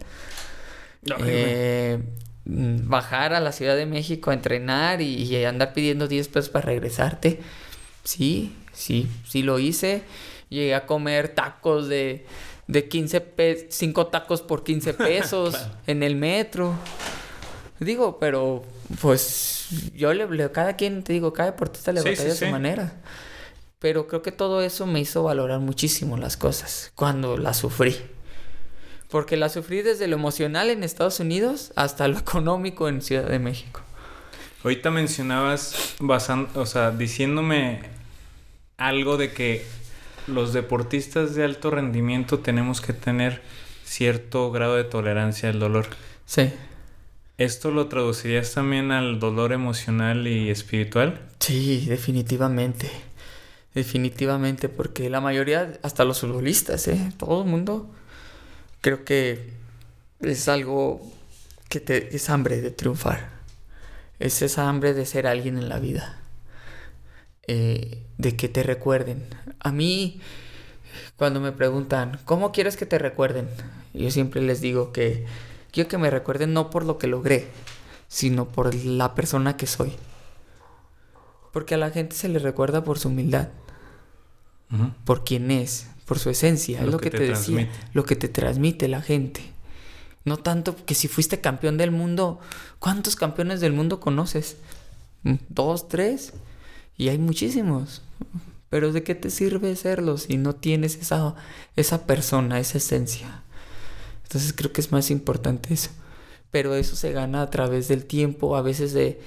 [1.25, 1.99] Eh,
[2.49, 6.65] bajar a la Ciudad de México a entrenar y, y, andar pidiendo 10 pesos para
[6.65, 7.39] regresarte.
[8.03, 10.03] Sí, sí, sí lo hice.
[10.49, 12.25] Llegué a comer tacos de,
[12.67, 15.73] de 15 pesos, 5 tacos por 15 pesos claro.
[15.87, 16.73] en el metro.
[17.79, 18.63] Digo, pero
[18.99, 22.35] pues yo le, le, cada quien, te digo, cada deportista le sí, batalla sí, a
[22.35, 22.51] su sí.
[22.51, 22.93] manera.
[23.79, 27.95] Pero creo que todo eso me hizo valorar muchísimo las cosas cuando las sufrí.
[29.09, 33.39] Porque la sufrí desde lo emocional en Estados Unidos hasta lo económico en Ciudad de
[33.39, 33.81] México.
[34.63, 37.81] Ahorita mencionabas, basando, o sea, diciéndome
[38.77, 39.65] algo de que
[40.27, 43.41] los deportistas de alto rendimiento tenemos que tener
[43.83, 45.87] cierto grado de tolerancia al dolor.
[46.25, 46.51] Sí.
[47.37, 51.21] ¿Esto lo traducirías también al dolor emocional y espiritual?
[51.39, 52.91] Sí, definitivamente.
[53.73, 57.13] Definitivamente, porque la mayoría, hasta los futbolistas, ¿eh?
[57.17, 57.89] todo el mundo,
[58.81, 59.53] creo que
[60.19, 61.01] es algo
[61.69, 63.29] que te, es hambre de triunfar.
[64.19, 66.19] Es esa hambre de ser alguien en la vida.
[67.47, 69.25] Eh, de que te recuerden.
[69.59, 70.19] A mí,
[71.15, 73.49] cuando me preguntan, ¿cómo quieres que te recuerden?
[73.93, 75.25] Yo siempre les digo que
[75.71, 77.47] quiero que me recuerden no por lo que logré,
[78.07, 79.93] sino por la persona que soy.
[81.51, 83.49] Porque a la gente se le recuerda por su humildad,
[84.71, 84.93] uh -huh.
[85.03, 88.03] por quién es, por su esencia, lo es lo que, que te, te decía, lo
[88.03, 89.41] que te transmite la gente.
[90.25, 92.39] No tanto que si fuiste campeón del mundo,
[92.79, 94.57] ¿cuántos campeones del mundo conoces?
[95.49, 96.33] ¿Dos, tres?
[96.97, 98.01] Y hay muchísimos.
[98.71, 101.35] Pero ¿de qué te sirve serlo si no tienes esa,
[101.75, 103.43] esa persona, esa esencia?
[104.23, 105.91] Entonces creo que es más importante eso.
[106.49, 109.21] Pero eso se gana a través del tiempo, a veces de,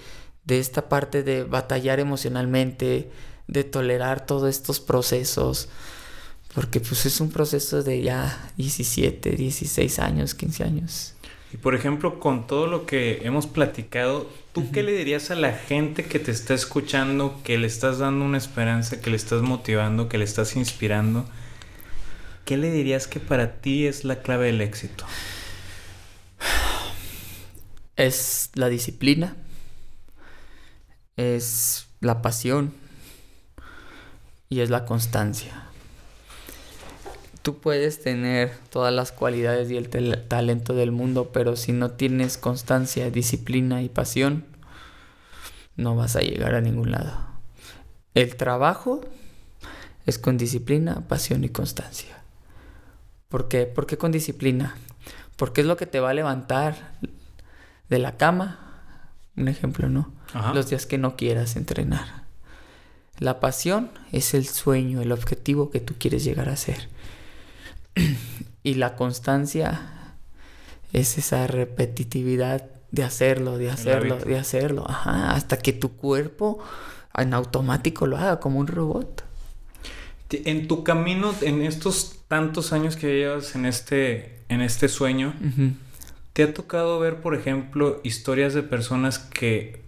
[0.45, 3.09] de esta parte de batallar emocionalmente,
[3.47, 5.68] de tolerar todos estos procesos.
[6.55, 11.15] Porque pues es un proceso de ya 17, 16 años, 15 años.
[11.53, 14.71] Y por ejemplo, con todo lo que hemos platicado, ¿tú uh -huh.
[14.71, 18.38] qué le dirías a la gente que te está escuchando, que le estás dando una
[18.38, 21.27] esperanza, que le estás motivando, que le estás inspirando?
[22.45, 25.05] ¿Qué le dirías que para ti es la clave del éxito?
[27.97, 29.37] Es la disciplina,
[31.17, 32.73] es la pasión
[34.49, 35.71] y es la constancia.
[37.42, 39.88] Tú puedes tener todas las cualidades y el
[40.28, 44.44] talento del mundo, pero si no tienes constancia, disciplina y pasión,
[45.76, 47.12] no vas a llegar a ningún lado.
[48.14, 49.00] El trabajo
[50.07, 52.22] es con disciplina, pasión y constancia.
[53.28, 53.66] ¿Por qué?
[53.66, 54.76] ¿Por qué con disciplina?
[55.37, 56.92] Porque es lo que te va a levantar
[57.88, 58.59] de la cama.
[59.37, 60.12] Un ejemplo, ¿no?
[60.35, 60.52] Ajá.
[60.52, 62.22] Los días que no quieras entrenar.
[63.18, 66.88] La pasión es el sueño, el objetivo que tú quieres llegar a ser.
[68.62, 69.81] y la constancia
[70.92, 74.85] es esa repetitividad de hacerlo, de hacerlo, de hacerlo.
[74.88, 76.62] Ajá, hasta que tu cuerpo
[77.16, 79.24] en automático lo haga como un robot.
[80.31, 85.44] En tu camino, en estos tantos años que llevas en este, en este sueño, uh
[85.44, 85.74] -huh.
[86.33, 89.83] ¿te ha tocado ver, por ejemplo, historias de personas que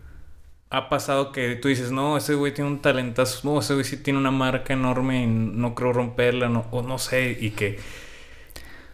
[0.77, 3.97] ha pasado que tú dices, no, ese güey tiene un talentazo, no, ese güey sí
[3.97, 7.79] tiene una marca enorme y no creo romperla, no, o no sé, y que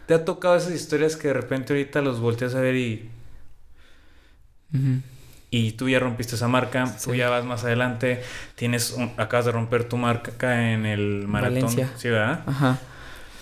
[0.05, 3.09] te ha tocado esas historias que de repente ahorita los volteas a ver y...
[4.73, 5.01] Uh -huh.
[5.53, 7.09] Y tú ya rompiste esa marca, sí.
[7.09, 8.23] tú ya vas más adelante,
[8.55, 11.55] tienes un, acabas de romper tu marca en el maratón.
[11.55, 11.91] Valencia.
[11.97, 12.43] Sí, ¿verdad?
[12.45, 12.79] Ajá.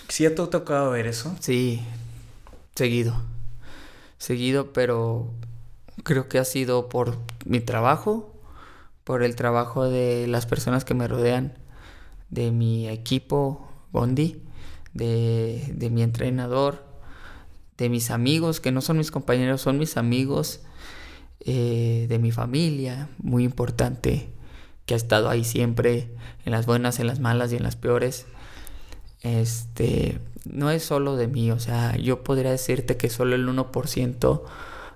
[0.08, 1.36] ¿Sí ya te ha tocado ver eso?
[1.38, 1.80] Sí,
[2.74, 3.14] seguido.
[4.18, 5.32] Seguido, pero
[6.02, 8.29] creo que ha sido por mi trabajo,
[9.10, 11.58] por el trabajo de las personas que me rodean,
[12.28, 14.40] de mi equipo, Bondi,
[14.94, 16.84] de, mi entrenador,
[17.76, 20.60] de mis amigos, que no son mis compañeros, son mis amigos,
[21.40, 24.28] eh, de mi familia, muy importante,
[24.86, 28.26] que ha estado ahí siempre, en las buenas, en las malas y en las peores.
[29.22, 34.42] Este, no es solo de mí, o sea, yo podría decirte que solo el 1%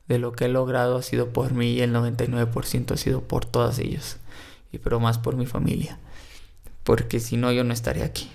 [0.09, 3.45] de lo que he logrado ha sido por mí y el 99% ha sido por
[3.45, 4.19] todos ellos,
[4.73, 5.99] y pero más por mi familia,
[6.83, 8.31] porque si no yo no estaría aquí.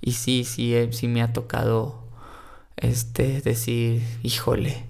[0.00, 2.06] Y sí, sí, eh, sí me ha tocado
[2.76, 4.84] este, decir, híjole,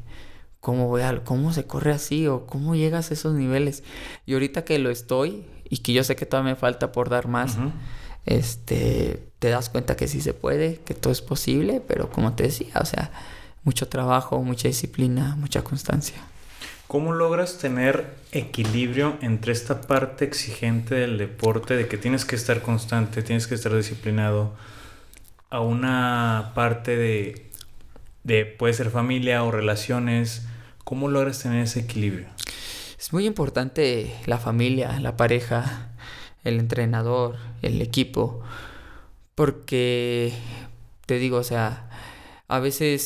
[0.60, 2.26] ¿cómo, voy a, ¿cómo se corre así?
[2.26, 3.84] ¿O cómo llegas a esos niveles?
[4.26, 7.28] Y ahorita que lo estoy y que yo sé que todavía me falta por dar
[7.28, 7.56] más,
[8.24, 12.44] este, te das cuenta que sí se puede, que todo es posible, pero como te
[12.44, 13.10] decía, o sea,
[13.66, 16.16] mucho trabajo, mucha disciplina, mucha constancia.
[16.86, 22.62] ¿Cómo logras tener equilibrio entre esta parte exigente del deporte, de que tienes que estar
[22.62, 24.54] constante, tienes que estar disciplinado,
[25.50, 27.46] a una parte de
[28.26, 30.42] de puede ser familia o relaciones.
[30.84, 32.26] ¿Cómo logras tener ese equilibrio?
[32.98, 35.90] Es muy importante la familia, la pareja,
[36.42, 38.42] el entrenador, el equipo,
[39.36, 40.32] porque
[41.06, 41.88] te digo, o sea,
[42.48, 43.02] a veces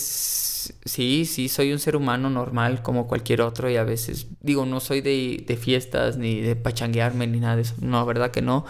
[0.85, 4.81] sí, sí, soy un ser humano normal como cualquier otro y a veces, digo, no
[4.81, 8.65] soy de, de fiestas ni de pachanguearme ni nada de eso, no, verdad que no,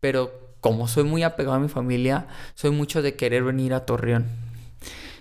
[0.00, 4.26] pero como soy muy apegado a mi familia, soy mucho de querer venir a Torreón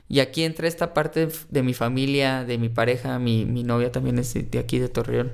[0.09, 4.19] y aquí entra esta parte de mi familia, de mi pareja, mi, mi novia también
[4.19, 5.31] es de aquí de Torreón.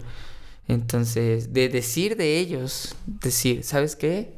[0.67, 4.33] Entonces, de decir de ellos, decir, ¿sabes qué?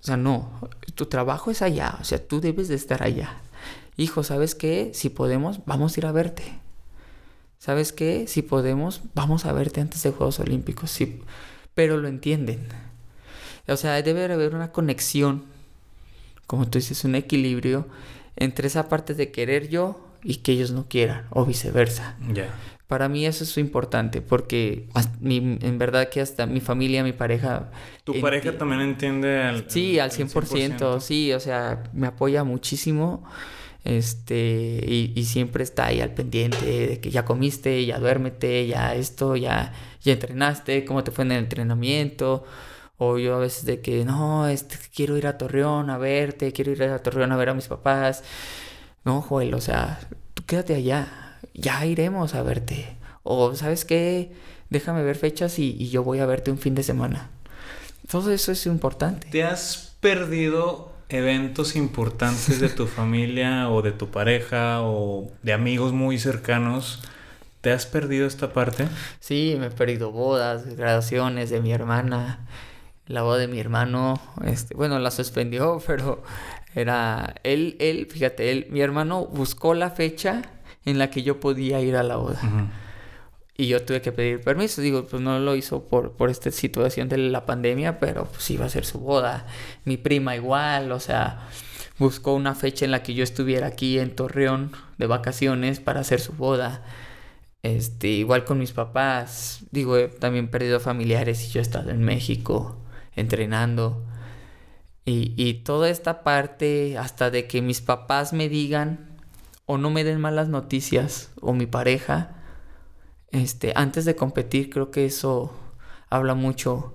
[0.00, 0.52] O sea, no,
[0.94, 3.40] tu trabajo es allá, o sea, tú debes de estar allá.
[3.98, 4.92] Hijo, ¿sabes qué?
[4.94, 6.44] Si podemos, vamos a ir a verte.
[7.58, 8.28] ¿Sabes qué?
[8.28, 10.92] Si podemos, vamos a verte antes de Juegos Olímpicos.
[10.92, 11.20] Sí,
[11.74, 12.68] pero lo entienden.
[13.66, 15.46] O sea, debe haber una conexión,
[16.46, 17.88] como tú dices, un equilibrio
[18.36, 22.16] entre esa parte de querer yo y que ellos no quieran, o viceversa.
[22.86, 24.88] Para mí eso es importante, porque
[25.20, 27.72] en verdad que hasta mi familia, mi pareja...
[28.04, 29.68] ¿Tu pareja también entiende al...
[29.68, 33.24] Sí, al 100%, sí, o sea, me apoya muchísimo,
[33.88, 38.94] este, y, y, siempre está ahí al pendiente de que ya comiste, ya duérmete, ya
[38.94, 39.72] esto, ya,
[40.02, 42.44] ya entrenaste, cómo te fue en el entrenamiento,
[42.98, 46.72] o yo a veces de que, no, este, quiero ir a Torreón a verte, quiero
[46.72, 48.22] ir a Torreón a ver a mis papás.
[49.04, 50.00] No, Joel, o sea,
[50.34, 52.94] tú quédate allá, ya iremos a verte.
[53.22, 54.32] O, ¿sabes qué?
[54.68, 57.30] Déjame ver fechas y, yo voy a verte un fin de semana.
[58.10, 59.28] Todo eso es importante.
[59.30, 65.92] ¿Te has perdido eventos importantes de tu familia o de tu pareja o de amigos
[65.92, 67.02] muy cercanos?
[67.60, 68.88] ¿Te has perdido esta parte?
[69.18, 72.46] Sí, me he perdido bodas, graduaciones de mi hermana
[73.08, 76.22] la boda de mi hermano, este, bueno, la suspendió, pero
[76.74, 80.42] era él, él, fíjate, él, mi hermano buscó la fecha
[80.84, 82.40] en la que yo podía ir a la boda.
[83.60, 87.08] Y yo tuve que pedir permiso, digo, pues no lo hizo por, por esta situación
[87.08, 89.48] de la pandemia, pero pues iba a ser su boda.
[89.84, 91.48] Mi prima igual, o sea,
[91.98, 96.20] buscó una fecha en la que yo estuviera aquí en Torreón de vacaciones para hacer
[96.20, 96.84] su boda.
[97.64, 102.04] Este, igual con mis papás, digo, he también perdido familiares y yo he estado en
[102.04, 102.78] México
[103.16, 104.06] entrenando.
[105.04, 109.18] Y, y toda esta parte, hasta de que mis papás me digan
[109.66, 112.37] o no me den malas noticias, o mi pareja,
[113.30, 115.52] este, antes de competir, creo que eso
[116.10, 116.94] habla mucho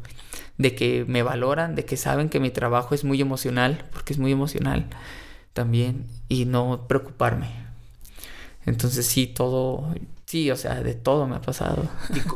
[0.58, 4.20] de que me valoran, de que saben que mi trabajo es muy emocional, porque es
[4.20, 4.88] muy emocional
[5.54, 7.50] también, y no preocuparme.
[8.66, 9.94] Entonces sí, todo,
[10.26, 11.88] sí, o sea, de todo me ha pasado.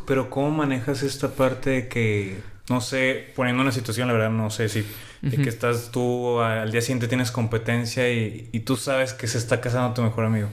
[0.05, 4.49] pero ¿cómo manejas esta parte de que no sé, poniendo una situación, la verdad, no
[4.49, 4.85] sé si
[5.21, 9.59] que estás tú al día siguiente tienes competencia y, y, tú sabes que se está
[9.61, 10.49] casando tu mejor amigo.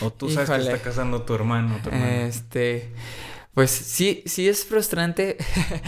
[0.00, 2.92] O tú sabes que está casando tu hermano, tu Este.
[3.52, 5.36] Pues sí, sí es frustrante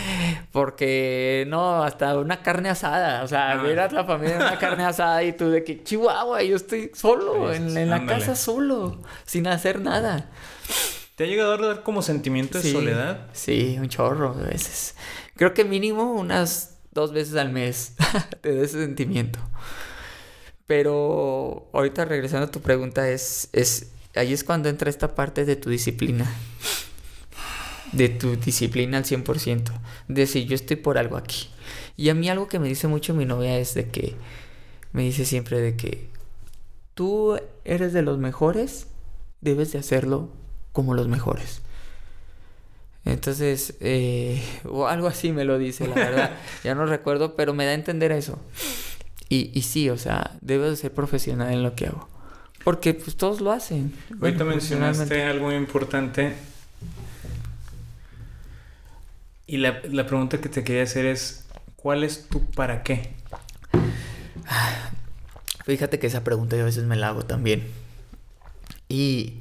[0.53, 3.63] porque no, hasta una carne asada, o sea, ah.
[3.63, 7.53] ver a la familia una carne asada y tú de que Chihuahua, yo estoy solo,
[7.53, 10.29] en, en la casa solo, sin hacer nada.
[11.15, 13.29] ¿Te ha llegado a dar como sentimiento de soledad?
[13.33, 14.97] Sí, un chorro de veces.
[15.37, 17.95] Creo que mínimo unas dos veces al mes
[18.41, 19.39] te da ese sentimiento.
[20.67, 25.57] Pero ahorita regresando a tu pregunta, es, es, ahí es cuando entra esta parte de
[25.57, 26.33] tu disciplina.
[27.93, 29.65] De tu disciplina al 100%.
[30.09, 31.49] De decir, yo estoy por algo aquí.
[31.97, 34.15] Y a mí algo que me dice mucho mi novia es de que,
[34.93, 36.09] me dice siempre de que
[36.95, 38.87] tú eres de los mejores,
[39.41, 40.31] debes de hacerlo
[40.73, 41.63] como los mejores.
[43.05, 46.31] Entonces, eh, o algo así me lo dice, la verdad.
[46.65, 48.39] ya no recuerdo, pero me da a entender eso.
[49.29, 52.09] Y, y sí, o sea, debo de ser profesional en lo que hago.
[52.65, 53.93] Porque pues todos lo hacen.
[54.21, 56.35] Ahorita mencionaste algo muy importante.
[59.47, 61.47] Y la, la pregunta que te quería hacer es,
[61.77, 63.15] ¿cuál es tu para qué?
[65.65, 67.67] Fíjate que esa pregunta yo a veces me la hago también.
[68.89, 69.41] ¿Y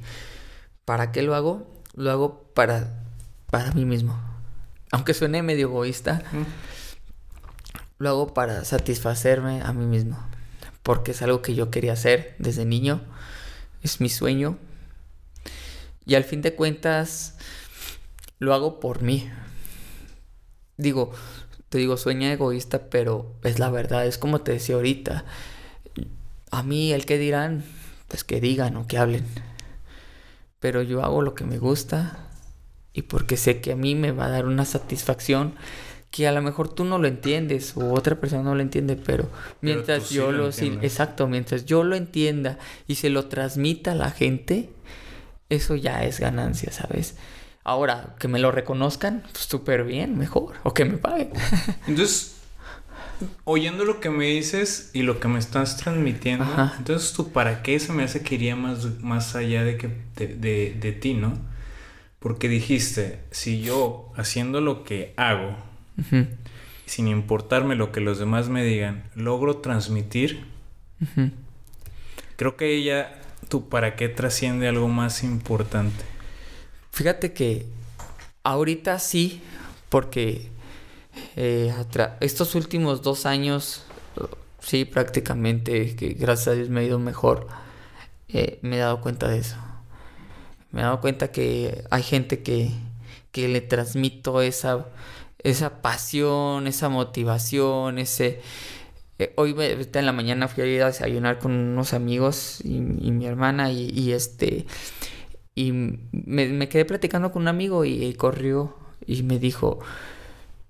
[0.84, 1.66] para qué lo hago?
[1.94, 3.01] Lo hago para,
[3.52, 4.18] para mí mismo.
[4.92, 6.22] Aunque suene medio egoísta,
[7.98, 10.18] lo hago para satisfacerme a mí mismo.
[10.82, 13.02] Porque es algo que yo quería hacer desde niño.
[13.82, 14.56] Es mi sueño.
[16.06, 17.36] Y al fin de cuentas,
[18.38, 19.28] lo hago por mí.
[20.78, 21.12] Digo,
[21.68, 24.06] te digo, sueña egoísta, pero es la verdad.
[24.06, 25.26] Es como te decía ahorita.
[26.50, 27.64] A mí, el que dirán,
[28.08, 29.26] pues que digan o que hablen.
[30.58, 32.30] Pero yo hago lo que me gusta
[32.94, 35.54] y porque sé que a mí me va a dar una satisfacción
[36.10, 39.30] que a lo mejor tú no lo entiendes o otra persona no lo entiende, pero
[39.62, 44.68] mientras yo lo, exacto, mientras yo lo entienda y se lo transmita a la gente,
[45.48, 47.16] eso ya es ganancia, ¿sabes?
[47.64, 51.30] Ahora, que me lo reconozcan, pues súper bien, mejor, o que me paguen.
[51.86, 52.36] Entonces,
[53.44, 57.78] oyendo lo que me dices y lo que me estás transmitiendo, entonces tú para qué
[57.78, 61.38] se me hace que iría más, más allá de, que, de, de, ti, ¿no?
[62.22, 65.56] Porque dijiste, si yo haciendo lo que hago,
[66.86, 70.46] sin importarme lo que los demás me digan, logro transmitir,
[72.36, 76.04] creo que ella, tú para qué trasciende algo más importante.
[76.92, 77.66] Fíjate que
[78.44, 79.42] ahorita sí,
[79.88, 80.48] porque
[81.36, 81.72] eh,
[82.20, 83.84] estos últimos dos años,
[84.60, 87.48] sí, prácticamente, que gracias a Dios me ha ido mejor,
[88.28, 89.56] eh, me he dado cuenta de eso.
[90.72, 92.70] Me he dado cuenta que hay gente que,
[93.30, 94.86] que le transmito esa,
[95.38, 98.40] esa pasión, esa motivación, ese...
[99.18, 103.26] Eh, hoy en la mañana fui a ir a desayunar con unos amigos y, mi
[103.26, 104.66] hermana y, este...
[105.54, 108.74] Y me, quedé platicando con un amigo y corrió
[109.06, 109.80] y me dijo,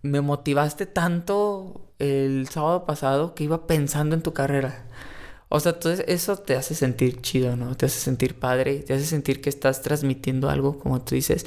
[0.02, 4.84] me motivaste tanto el sábado pasado que iba pensando en tu carrera.
[5.54, 7.76] O sea, entonces eso te hace sentir chido, ¿no?
[7.76, 11.44] Te hace sentir padre, te hace sentir que estás transmitiendo algo, como tú dices.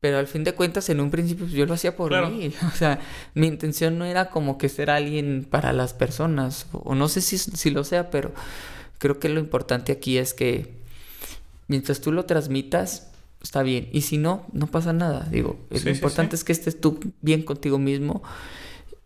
[0.00, 2.50] Pero al fin de cuentas, en un principio pues, yo lo hacía por mí.
[2.66, 2.98] O sea,
[3.34, 6.66] mi intención no era como que ser alguien para las personas.
[6.72, 8.32] O no sé si, si lo sea, pero
[8.96, 10.80] creo que lo importante aquí es que
[11.68, 13.10] mientras tú lo transmitas,
[13.42, 13.90] está bien.
[13.92, 15.28] Y si no, no pasa nada.
[15.30, 18.22] Digo, lo importante es que estés tú bien contigo mismo.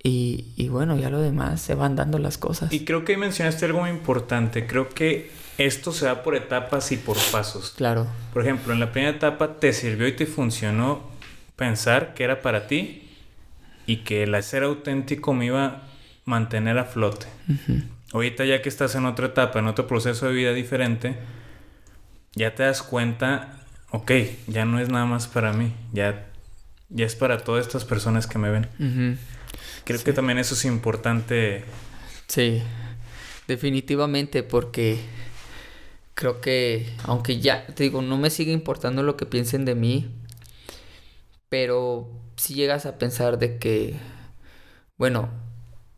[0.05, 2.73] Y, y, bueno, ya lo demás se van dando las cosas.
[2.73, 4.67] Y creo que mencionaste algo muy importante.
[4.67, 7.73] Creo que esto se da por etapas y por pasos.
[7.77, 8.07] Claro.
[8.33, 11.11] Por ejemplo, en la primera etapa te sirvió y te funcionó
[11.57, 13.09] pensar que era para ti
[13.87, 15.83] y que el ser auténtico me iba a
[16.27, 17.27] mantener a flote.
[18.13, 21.17] Ahorita ya que estás en otra etapa, en otro proceso de vida diferente,
[22.35, 24.11] ya te das cuenta ok,
[24.49, 26.27] ya no es nada más para mí, ya,
[26.89, 29.19] ya es para todas estas personas que me ven.
[29.85, 31.65] Creo que también eso es importante.
[32.27, 32.63] Sí,
[33.47, 34.99] definitivamente, porque
[36.15, 40.11] creo que, aunque ya, te digo, no me sigue importando lo que piensen de mí,
[41.49, 43.97] pero si llegas a pensar de que,
[44.97, 45.29] bueno,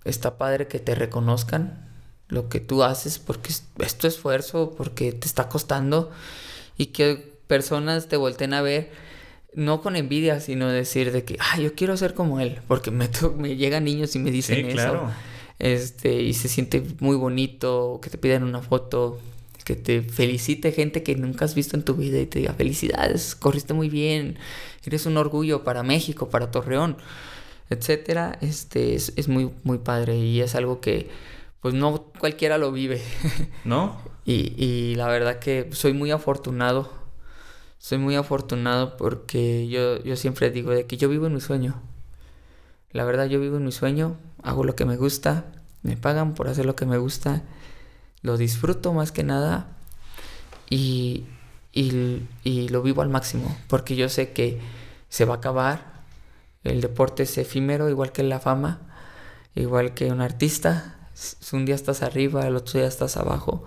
[0.05, 1.87] está padre que te reconozcan
[2.29, 6.11] lo que tú haces porque es tu esfuerzo, porque te está costando
[6.77, 8.91] y que personas te volteen a ver,
[9.57, 13.09] no con envidia, sino decir de que, ay, yo quiero ser como él, porque me,
[13.37, 15.11] me llegan niños y me dicen eso.
[15.59, 19.19] Este, y se siente muy bonito, que te piden una foto,
[19.65, 23.35] que te felicite gente que nunca has visto en tu vida y te diga, felicidades,
[23.35, 24.39] corriste muy bien,
[24.85, 26.99] eres un orgullo para México, para Torreón,
[27.71, 28.39] etcétera.
[28.43, 31.09] Este, es, es muy, muy padre y es algo que,
[31.63, 33.01] pues no cualquiera lo vive.
[33.65, 33.99] ¿No?
[34.27, 37.06] y, y la verdad que soy muy afortunado
[37.79, 41.81] soy muy afortunado porque yo, yo siempre digo de que yo vivo en mi sueño.
[42.91, 45.45] La verdad, yo vivo en mi sueño, hago lo que me gusta,
[45.83, 47.43] me pagan por hacer lo que me gusta,
[48.23, 49.69] lo disfruto más que nada
[50.71, 51.25] y,
[51.73, 54.61] y, y lo vivo al máximo, porque yo sé que
[55.09, 56.03] se va a acabar,
[56.65, 58.81] el deporte es efímero, igual que la fama,
[59.55, 61.09] igual que un artista,
[61.53, 63.65] un día estás arriba, el otro día estás abajo,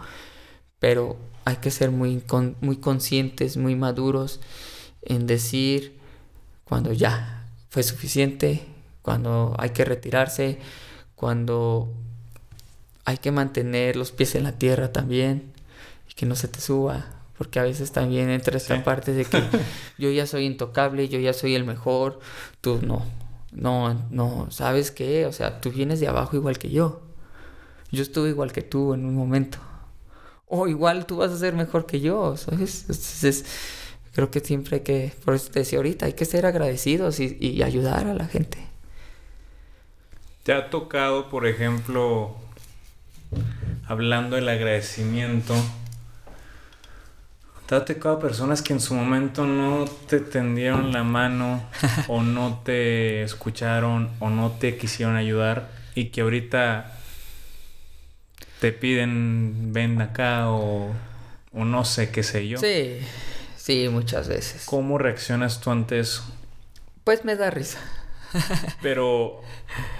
[0.79, 1.17] pero
[1.49, 2.23] hay que ser muy,
[2.61, 4.39] muy conscientes, muy maduros
[5.01, 5.97] en decir
[6.63, 8.63] cuando ya fue suficiente,
[9.01, 10.59] cuando hay que retirarse,
[11.15, 11.91] cuando
[13.03, 15.51] hay que mantener los pies en la tierra también
[16.07, 19.41] y que no se te suba, porque a veces también entra esta parte de que
[19.97, 22.19] yo ya soy intocable, yo ya soy el mejor,
[22.61, 23.03] tú no,
[23.51, 25.25] no, no, ¿sabes qué?
[25.25, 27.01] O sea, tú vienes de abajo igual que yo.
[27.91, 29.57] yo estuve igual que tú en un momento.
[30.49, 32.81] O igual tú vas a ser mejor que yo, ¿sabes?
[32.81, 33.45] Entonces,
[34.11, 37.37] creo que siempre hay que, por eso te decía ahorita, hay que ser agradecidos y,
[37.39, 38.57] y ayudar a la gente.
[40.43, 42.35] ¿Te ha tocado, por ejemplo,
[43.87, 45.55] hablando del agradecimiento,
[47.69, 51.61] te ha tocado personas que en su momento no te tendieron la mano
[52.07, 56.98] o no te escucharon o no te quisieron ayudar y que ahorita
[58.59, 60.91] te piden ven acá o,
[61.53, 62.59] o no sé qué sé yo?
[62.59, 62.99] Sí,
[63.55, 64.63] sí, muchas veces.
[64.65, 66.23] ¿Cómo reaccionas tú ante eso?
[67.03, 67.79] Pues me da risa.
[68.81, 69.41] Pero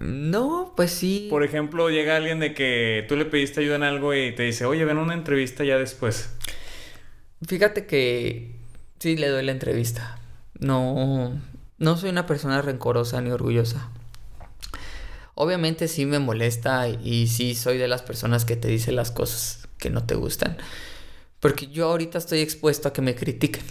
[0.00, 1.26] No, pues sí.
[1.28, 4.64] Por ejemplo, llega alguien de que tú le pediste ayuda en algo y te dice,
[4.64, 6.30] oye, ven a una entrevista ya después.
[7.46, 8.56] Fíjate que
[8.98, 10.18] sí le doy la entrevista.
[10.58, 11.38] No,
[11.78, 13.90] no soy una persona rencorosa ni orgullosa.
[15.34, 19.68] Obviamente sí me molesta y sí soy de las personas que te dicen las cosas
[19.78, 20.58] que no te gustan.
[21.40, 23.62] Porque yo ahorita estoy expuesto a que me critiquen.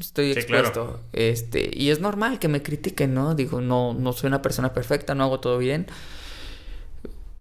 [0.00, 0.72] Estoy Sí, expuesto.
[0.86, 1.00] claro.
[1.12, 3.34] Este, y es normal que me critiquen, ¿no?
[3.34, 5.86] Digo, no, no soy una persona perfecta, no hago todo bien.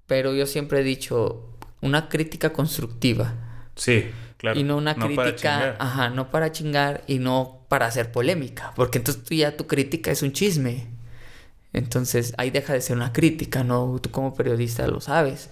[0.07, 1.43] Pero yo siempre he dicho,
[1.81, 3.33] una crítica constructiva.
[3.75, 4.05] Sí,
[4.37, 4.59] claro.
[4.59, 9.23] Y no una crítica, ajá, no para chingar y no para hacer polémica, porque entonces
[9.23, 10.87] tú ya tu crítica es un chisme.
[11.73, 13.99] Entonces ahí deja de ser una crítica, ¿no?
[14.01, 15.49] Tú como periodista lo sabes.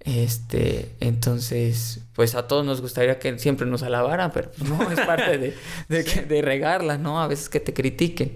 [0.00, 5.00] Este, entonces, pues a todos nos gustaría que siempre nos alabaran, pero pues, no, es
[5.00, 5.54] parte de,
[5.88, 7.20] de, que- de regarla, ¿no?
[7.20, 8.32] A veces que te critiquen.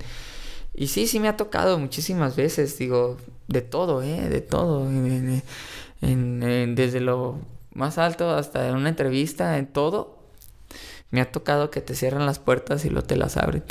[0.74, 4.28] Y sí, sí me ha tocado muchísimas veces, digo, de todo, ¿eh?
[4.28, 4.86] De todo.
[4.88, 5.42] En-
[6.00, 7.38] en- en- desde lo
[7.72, 10.18] más alto hasta en una entrevista, en todo.
[11.11, 13.62] Me ha tocado que te cierran las puertas y lo te las abren.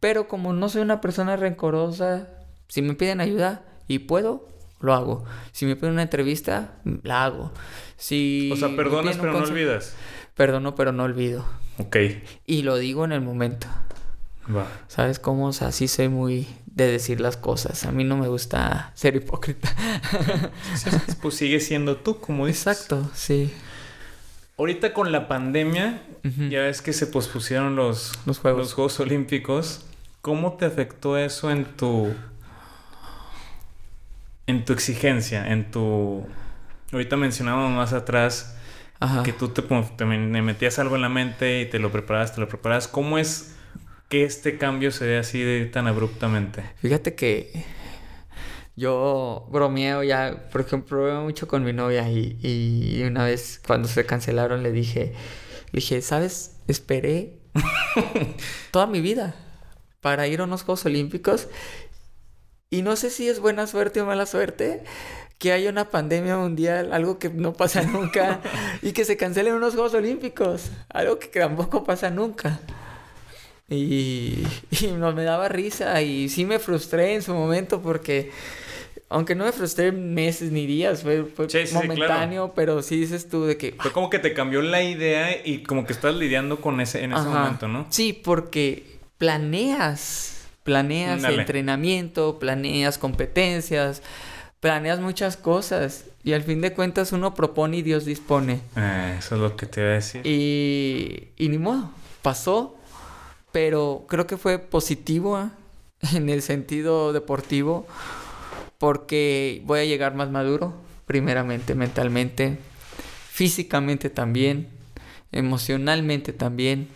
[0.00, 2.28] Pero como no soy una persona rencorosa,
[2.70, 4.48] si me piden ayuda y puedo,
[4.80, 5.24] lo hago.
[5.52, 7.52] Si me piden una entrevista, la hago.
[7.98, 9.94] Si O sea, perdonas pero no olvidas.
[10.34, 11.44] Perdono, pero no olvido.
[11.76, 11.96] Ok,
[12.46, 13.66] Y lo digo en el momento.
[14.54, 14.66] va.
[14.88, 15.48] ¿Sabes cómo?
[15.48, 17.84] O sea, sí soy muy de decir las cosas.
[17.84, 19.68] A mí no me gusta ser hipócrita.
[21.20, 22.66] Pues sigue siendo tú, como dices.
[22.66, 23.52] Exacto, sí.
[24.56, 26.02] Ahorita con la pandemia,
[26.50, 28.60] ya ves que se pospusieron los, Los Juegos.
[28.60, 29.84] los Juegos Olímpicos.
[30.20, 32.14] ¿Cómo te afectó eso en tu.
[34.50, 35.50] En tu exigencia?
[35.50, 36.26] En tu.
[36.92, 38.56] Ahorita mencionábamos más atrás
[38.98, 39.22] Ajá.
[39.22, 42.34] que tú te, te me- me metías algo en la mente y te lo preparabas,
[42.34, 42.88] te lo preparabas.
[42.88, 43.54] ¿Cómo es
[44.08, 46.64] que este cambio se dé así de tan abruptamente?
[46.82, 47.64] Fíjate que
[48.76, 53.88] yo bromeo ya, por ejemplo, bromeo mucho con mi novia y, y una vez cuando
[53.88, 55.12] se cancelaron le dije,
[55.72, 56.56] le dije, ¿sabes?
[56.66, 57.38] Esperé
[58.70, 59.34] toda mi vida
[60.00, 61.48] para ir a unos Juegos Olímpicos
[62.70, 64.82] y no sé si es buena suerte o mala suerte
[65.38, 68.40] que haya una pandemia mundial, algo que no pasa nunca
[68.82, 72.60] y que se cancelen unos Juegos Olímpicos, algo que tampoco pasa nunca.
[73.68, 78.32] Y, y no me daba risa y sí me frustré en su momento porque,
[79.08, 81.88] aunque no me frustré meses ni días, fue, fue Sí, sí, sí, claro.
[81.88, 83.76] momentáneo, pero sí dices tú de que...
[83.78, 87.12] Fue como que te cambió la idea y como que estás lidiando con ese en
[87.12, 87.30] ese Ajá.
[87.30, 87.86] momento, ¿no?
[87.90, 91.40] Sí, porque planeas, planeas Dale.
[91.40, 94.02] entrenamiento, planeas competencias,
[94.60, 98.60] planeas muchas cosas y al fin de cuentas uno propone y Dios dispone.
[98.76, 100.26] Eh, eso es lo que te iba a decir.
[100.26, 101.90] Y, y ni modo,
[102.22, 102.76] pasó,
[103.52, 105.50] pero creo que fue positivo ¿ah?
[106.14, 107.86] en el sentido deportivo
[108.78, 110.72] porque voy a llegar más maduro,
[111.04, 112.58] primeramente, mentalmente,
[113.30, 114.68] físicamente también,
[115.32, 116.88] emocionalmente también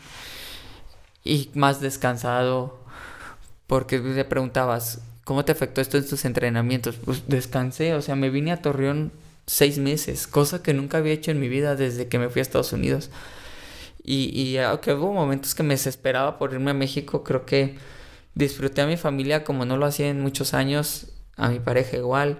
[1.24, 2.83] y más descansado
[3.66, 6.96] porque te preguntabas, ¿cómo te afectó esto en tus entrenamientos?
[7.04, 9.12] Pues descansé, o sea, me vine a Torreón
[9.46, 12.42] seis meses, cosa que nunca había hecho en mi vida desde que me fui a
[12.42, 13.10] Estados Unidos.
[14.02, 17.76] Y, y aunque hubo momentos que me desesperaba por irme a México, creo que
[18.34, 21.06] disfruté a mi familia como no lo hacía en muchos años,
[21.36, 22.38] a mi pareja igual.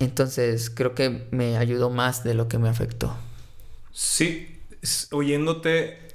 [0.00, 3.16] Entonces creo que me ayudó más de lo que me afectó.
[3.92, 4.60] Sí,
[5.12, 6.13] oyéndote,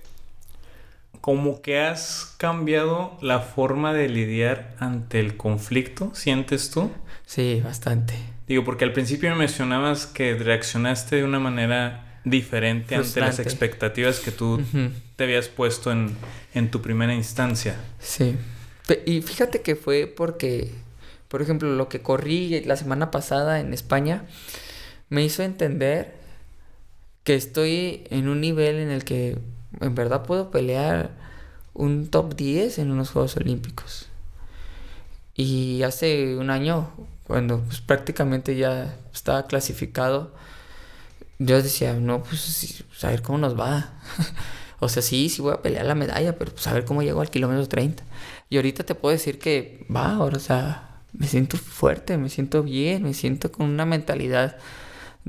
[1.22, 6.92] como que has cambiado la forma de lidiar ante el conflicto, ¿sientes tú?
[7.26, 8.16] Sí, bastante.
[8.48, 14.20] Digo, porque al principio me mencionabas que reaccionaste de una manera diferente ante las expectativas
[14.20, 14.62] que tú
[15.16, 16.16] te habías puesto en,
[16.54, 17.76] en tu primera instancia.
[18.00, 18.36] Sí.
[19.06, 20.72] Y fíjate que fue porque,
[21.28, 24.26] por ejemplo, lo que corrí la semana pasada en España
[25.10, 26.16] me hizo entender
[27.24, 29.38] que estoy en un nivel en el que
[29.80, 31.12] en verdad puedo pelear
[31.74, 34.08] un top 10 en unos Juegos Olímpicos.
[35.36, 36.92] Y hace un año,
[37.26, 40.34] cuando pues, prácticamente ya estaba clasificado,
[41.38, 43.94] yo decía, no, pues, pues a ver cómo nos va.
[44.80, 47.22] o sea, sí, sí voy a pelear la medalla, pero pues a ver cómo llego
[47.22, 48.04] al kilómetro 30.
[48.50, 52.64] Y ahorita te puedo decir que va, ahora, o sea, me siento fuerte, me siento
[52.64, 54.58] bien, me siento con una mentalidad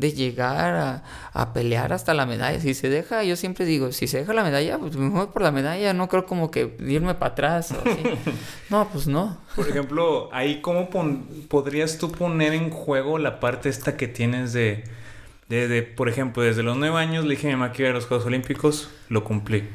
[0.00, 2.58] de llegar a, pelear hasta la medalla.
[2.58, 5.42] Si se deja, yo siempre digo, si se deja la medalla, pues me voy por
[5.42, 7.74] la medalla, no creo como que irme para atrás.
[8.70, 9.38] no, pues no.
[9.54, 10.88] Por ejemplo, ahí cómo
[11.48, 14.84] podrías tú poner en juego la parte esta que tienes de,
[15.48, 17.94] de, por ejemplo, desde los nueve años le dije a mi mamá que iba a
[17.94, 19.68] los Juegos Olímpicos, lo cumplí.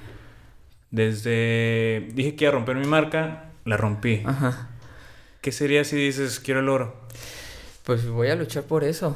[0.90, 4.24] Desde, dije que iba a romper mi marca, la rompí.
[4.26, 4.70] Ajá.
[5.42, 6.96] ¿Qué sería si dices, quiero el oro?
[7.84, 9.16] Pues voy a luchar por eso.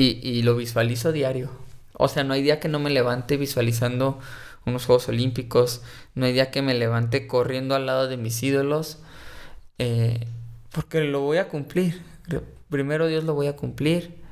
[0.00, 1.50] Y, lo visualizo diario.
[1.94, 4.20] O sea, no hay día que no me levante visualizando
[4.64, 5.82] unos Juegos Olímpicos.
[6.14, 8.98] No hay día que me levante corriendo al lado de mis ídolos.
[9.78, 10.28] Eh,
[10.70, 12.00] porque lo voy a cumplir.
[12.70, 14.22] Primero Dios lo voy a cumplir.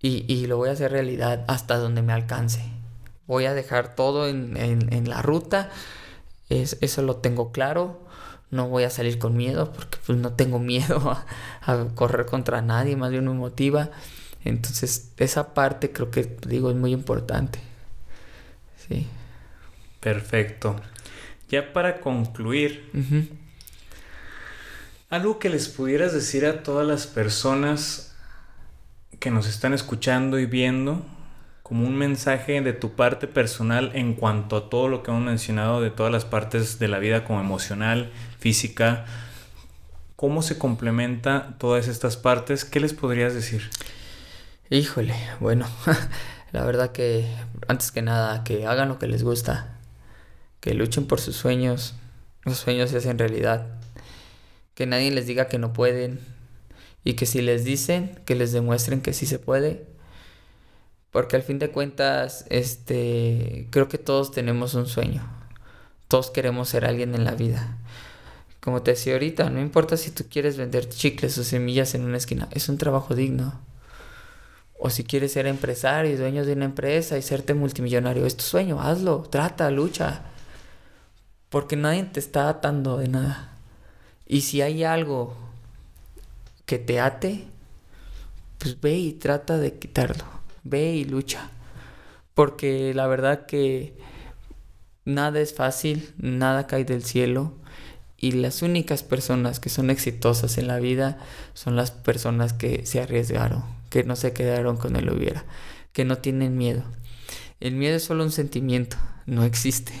[0.00, 2.62] Y, lo voy a hacer realidad hasta donde me alcance.
[3.26, 5.70] Voy a dejar todo en, la ruta.
[6.48, 8.06] Es, eso lo tengo claro.
[8.52, 11.10] No voy a salir con miedo porque pues, no tengo miedo
[11.66, 12.94] a, a correr contra nadie.
[12.94, 13.90] Más bien me motiva.
[14.44, 17.60] Entonces, esa parte creo que, digo, es muy importante.
[18.88, 19.06] Sí.
[20.00, 20.76] Perfecto.
[21.48, 22.90] Ya para concluir,
[25.10, 28.14] algo que les pudieras decir a todas las personas
[29.20, 31.04] que nos están escuchando y viendo,
[31.62, 35.80] como un mensaje de tu parte personal en cuanto a todo lo que hemos mencionado
[35.80, 39.04] de todas las partes de la vida como emocional, física,
[40.16, 42.64] ¿cómo se complementa todas estas partes?
[42.64, 43.70] ¿Qué les podrías decir?
[44.72, 45.66] Híjole, bueno,
[46.52, 47.28] la verdad que
[47.68, 49.76] antes que nada, que hagan lo que les gusta,
[50.60, 51.94] que luchen por sus sueños,
[52.44, 53.66] los sueños se hacen realidad,
[54.74, 56.20] que nadie les diga que no pueden
[57.04, 59.84] y que si les dicen, que les demuestren que sí se puede,
[61.10, 65.22] porque al fin de cuentas, este, creo que todos tenemos un sueño,
[66.08, 67.76] todos queremos ser alguien en la vida.
[68.62, 72.16] Como te decía ahorita, no importa si tú quieres vender chicles o semillas en una
[72.16, 73.60] esquina, es un trabajo digno
[74.84, 78.42] o si quieres ser empresario y dueño de una empresa y serte multimillonario, es tu
[78.42, 80.22] sueño, hazlo, trata, lucha.
[81.50, 83.52] Porque nadie te está atando de nada.
[84.26, 85.36] Y si hay algo
[86.66, 87.44] que te ate,
[88.58, 90.24] pues ve y trata de quitarlo.
[90.64, 91.50] Ve y lucha.
[92.34, 93.96] Porque la verdad que
[95.04, 97.54] nada es fácil, nada cae del cielo.
[98.16, 101.18] Y las únicas personas que son exitosas en la vida
[101.54, 103.62] son las personas que se arriesgaron,
[103.92, 105.44] que no se quedaron con el hubiera,
[105.92, 106.82] que no tienen miedo.
[107.60, 109.92] El miedo es solo un sentimiento, no existe.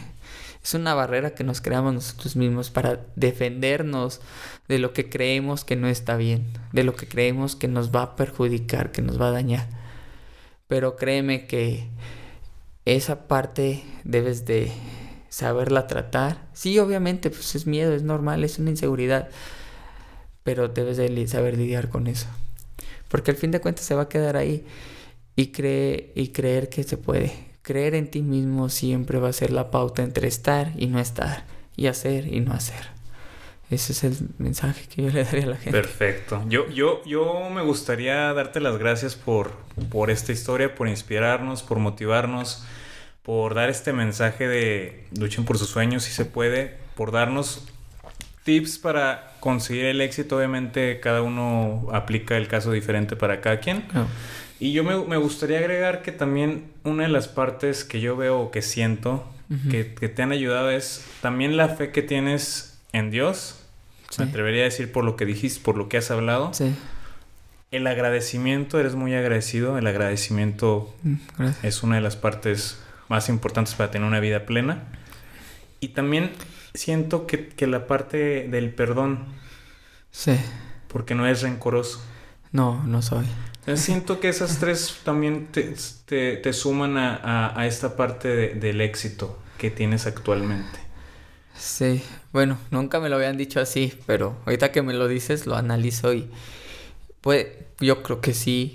[0.64, 4.22] Es una barrera que nos creamos nosotros mismos para defendernos
[4.66, 8.02] de lo que creemos que no está bien, de lo que creemos que nos va
[8.02, 9.68] a perjudicar, que nos va a dañar.
[10.68, 11.86] Pero créeme que
[12.86, 14.72] esa parte debes de
[15.28, 16.48] saberla tratar.
[16.54, 19.28] Sí, obviamente, pues es miedo, es normal, es una inseguridad,
[20.44, 22.28] pero debes de saber lidiar con eso.
[23.12, 24.64] Porque al fin de cuentas se va a quedar ahí
[25.36, 27.30] y, cree, y creer que se puede.
[27.60, 31.44] Creer en ti mismo siempre va a ser la pauta entre estar y no estar,
[31.76, 32.86] y hacer y no hacer.
[33.68, 35.72] Ese es el mensaje que yo le daría a la gente.
[35.72, 36.42] Perfecto.
[36.48, 39.52] Yo, yo, yo me gustaría darte las gracias por,
[39.90, 42.64] por esta historia, por inspirarnos, por motivarnos,
[43.22, 47.68] por dar este mensaje de luchen por sus sueños si se puede, por darnos
[48.44, 50.36] tips para conseguir el éxito.
[50.36, 53.82] Obviamente cada uno aplica el caso diferente para cada quien.
[54.60, 58.50] Y yo me, gustaría agregar que también una de las partes que yo veo o
[58.52, 59.28] que siento
[59.68, 63.58] que, te han ayudado es también la fe que tienes en Dios.
[64.16, 66.54] Me atrevería a decir por lo que dijiste, por lo que has hablado.
[66.54, 66.72] Sí.
[67.72, 69.76] El agradecimiento, eres muy agradecido.
[69.76, 71.16] El agradecimiento mm,
[71.64, 74.84] es una de las partes más importantes para tener una vida plena.
[75.80, 76.30] Y también
[76.74, 79.26] siento que, la parte del perdón.
[80.10, 80.36] Sí.
[80.88, 82.02] Porque no es rencoroso.
[82.50, 83.26] No, no soy.
[83.76, 90.80] Siento que esas tres también te, suman a, esta parte del éxito que tienes actualmente.
[91.56, 92.02] Sí,
[92.32, 96.12] bueno, nunca me lo habían dicho así, pero ahorita que me lo dices lo analizo
[96.12, 96.28] y
[97.20, 97.46] pues
[97.78, 98.74] yo creo que sí.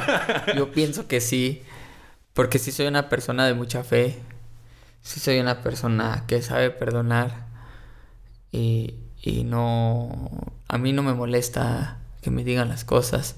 [0.56, 1.62] yo pienso que sí,
[2.32, 4.18] porque sí soy una persona de mucha fe
[5.04, 7.46] sí soy una persona que sabe perdonar
[8.50, 10.30] y, y no,
[10.66, 13.36] a mí no me molesta que me digan las cosas.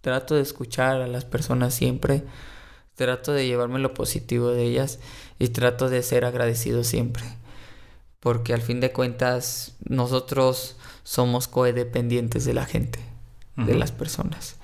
[0.00, 2.22] Trato de escuchar a las personas siempre,
[2.94, 5.00] trato de llevarme lo positivo de ellas
[5.38, 7.24] y trato de ser agradecido siempre.
[8.20, 13.00] Porque al fin de cuentas nosotros somos codependientes de la gente,
[13.56, 14.56] de las personas.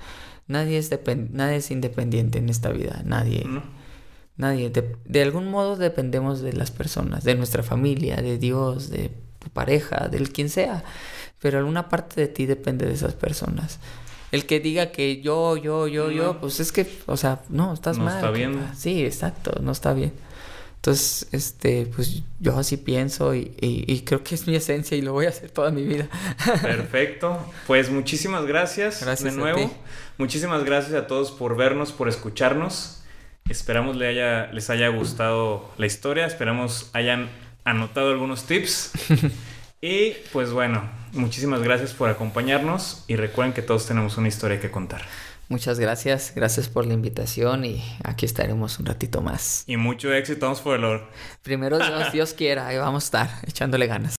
[0.47, 0.89] Nadie es,
[1.31, 3.45] nadie es independiente en esta vida, nadie.
[4.41, 4.71] Nadie.
[4.71, 9.49] De, de, algún modo dependemos de las personas, de nuestra familia, de Dios, de tu
[9.49, 10.83] pareja, del quien sea.
[11.39, 13.77] Pero alguna parte de ti depende de esas personas.
[14.31, 17.99] El que diga que yo, yo, yo, yo, pues es que, o sea, no, estás
[17.99, 18.07] mal.
[18.07, 18.67] No está bien.
[18.75, 20.11] Sí, exacto, no está bien.
[20.77, 25.13] Entonces, este, pues yo así pienso y, y, creo que es mi esencia y lo
[25.13, 26.09] voy a hacer toda mi vida.
[26.63, 27.37] Perfecto.
[27.67, 29.71] Pues muchísimas gracias, gracias de nuevo.
[30.17, 33.00] Muchísimas gracias a todos por vernos, por escucharnos.
[33.51, 36.25] Esperamos les haya, les haya gustado la historia.
[36.25, 37.29] Esperamos hayan
[37.65, 38.93] anotado algunos tips.
[39.81, 44.71] y pues bueno, muchísimas gracias por acompañarnos y recuerden que todos tenemos una historia que
[44.71, 45.01] contar.
[45.49, 49.65] Muchas gracias, gracias por la invitación y aquí estaremos un ratito más.
[49.67, 51.09] Y mucho éxito, vamos por el oro.
[51.43, 54.09] Primero Dios, Dios quiera, ahí vamos a estar echándole ganas.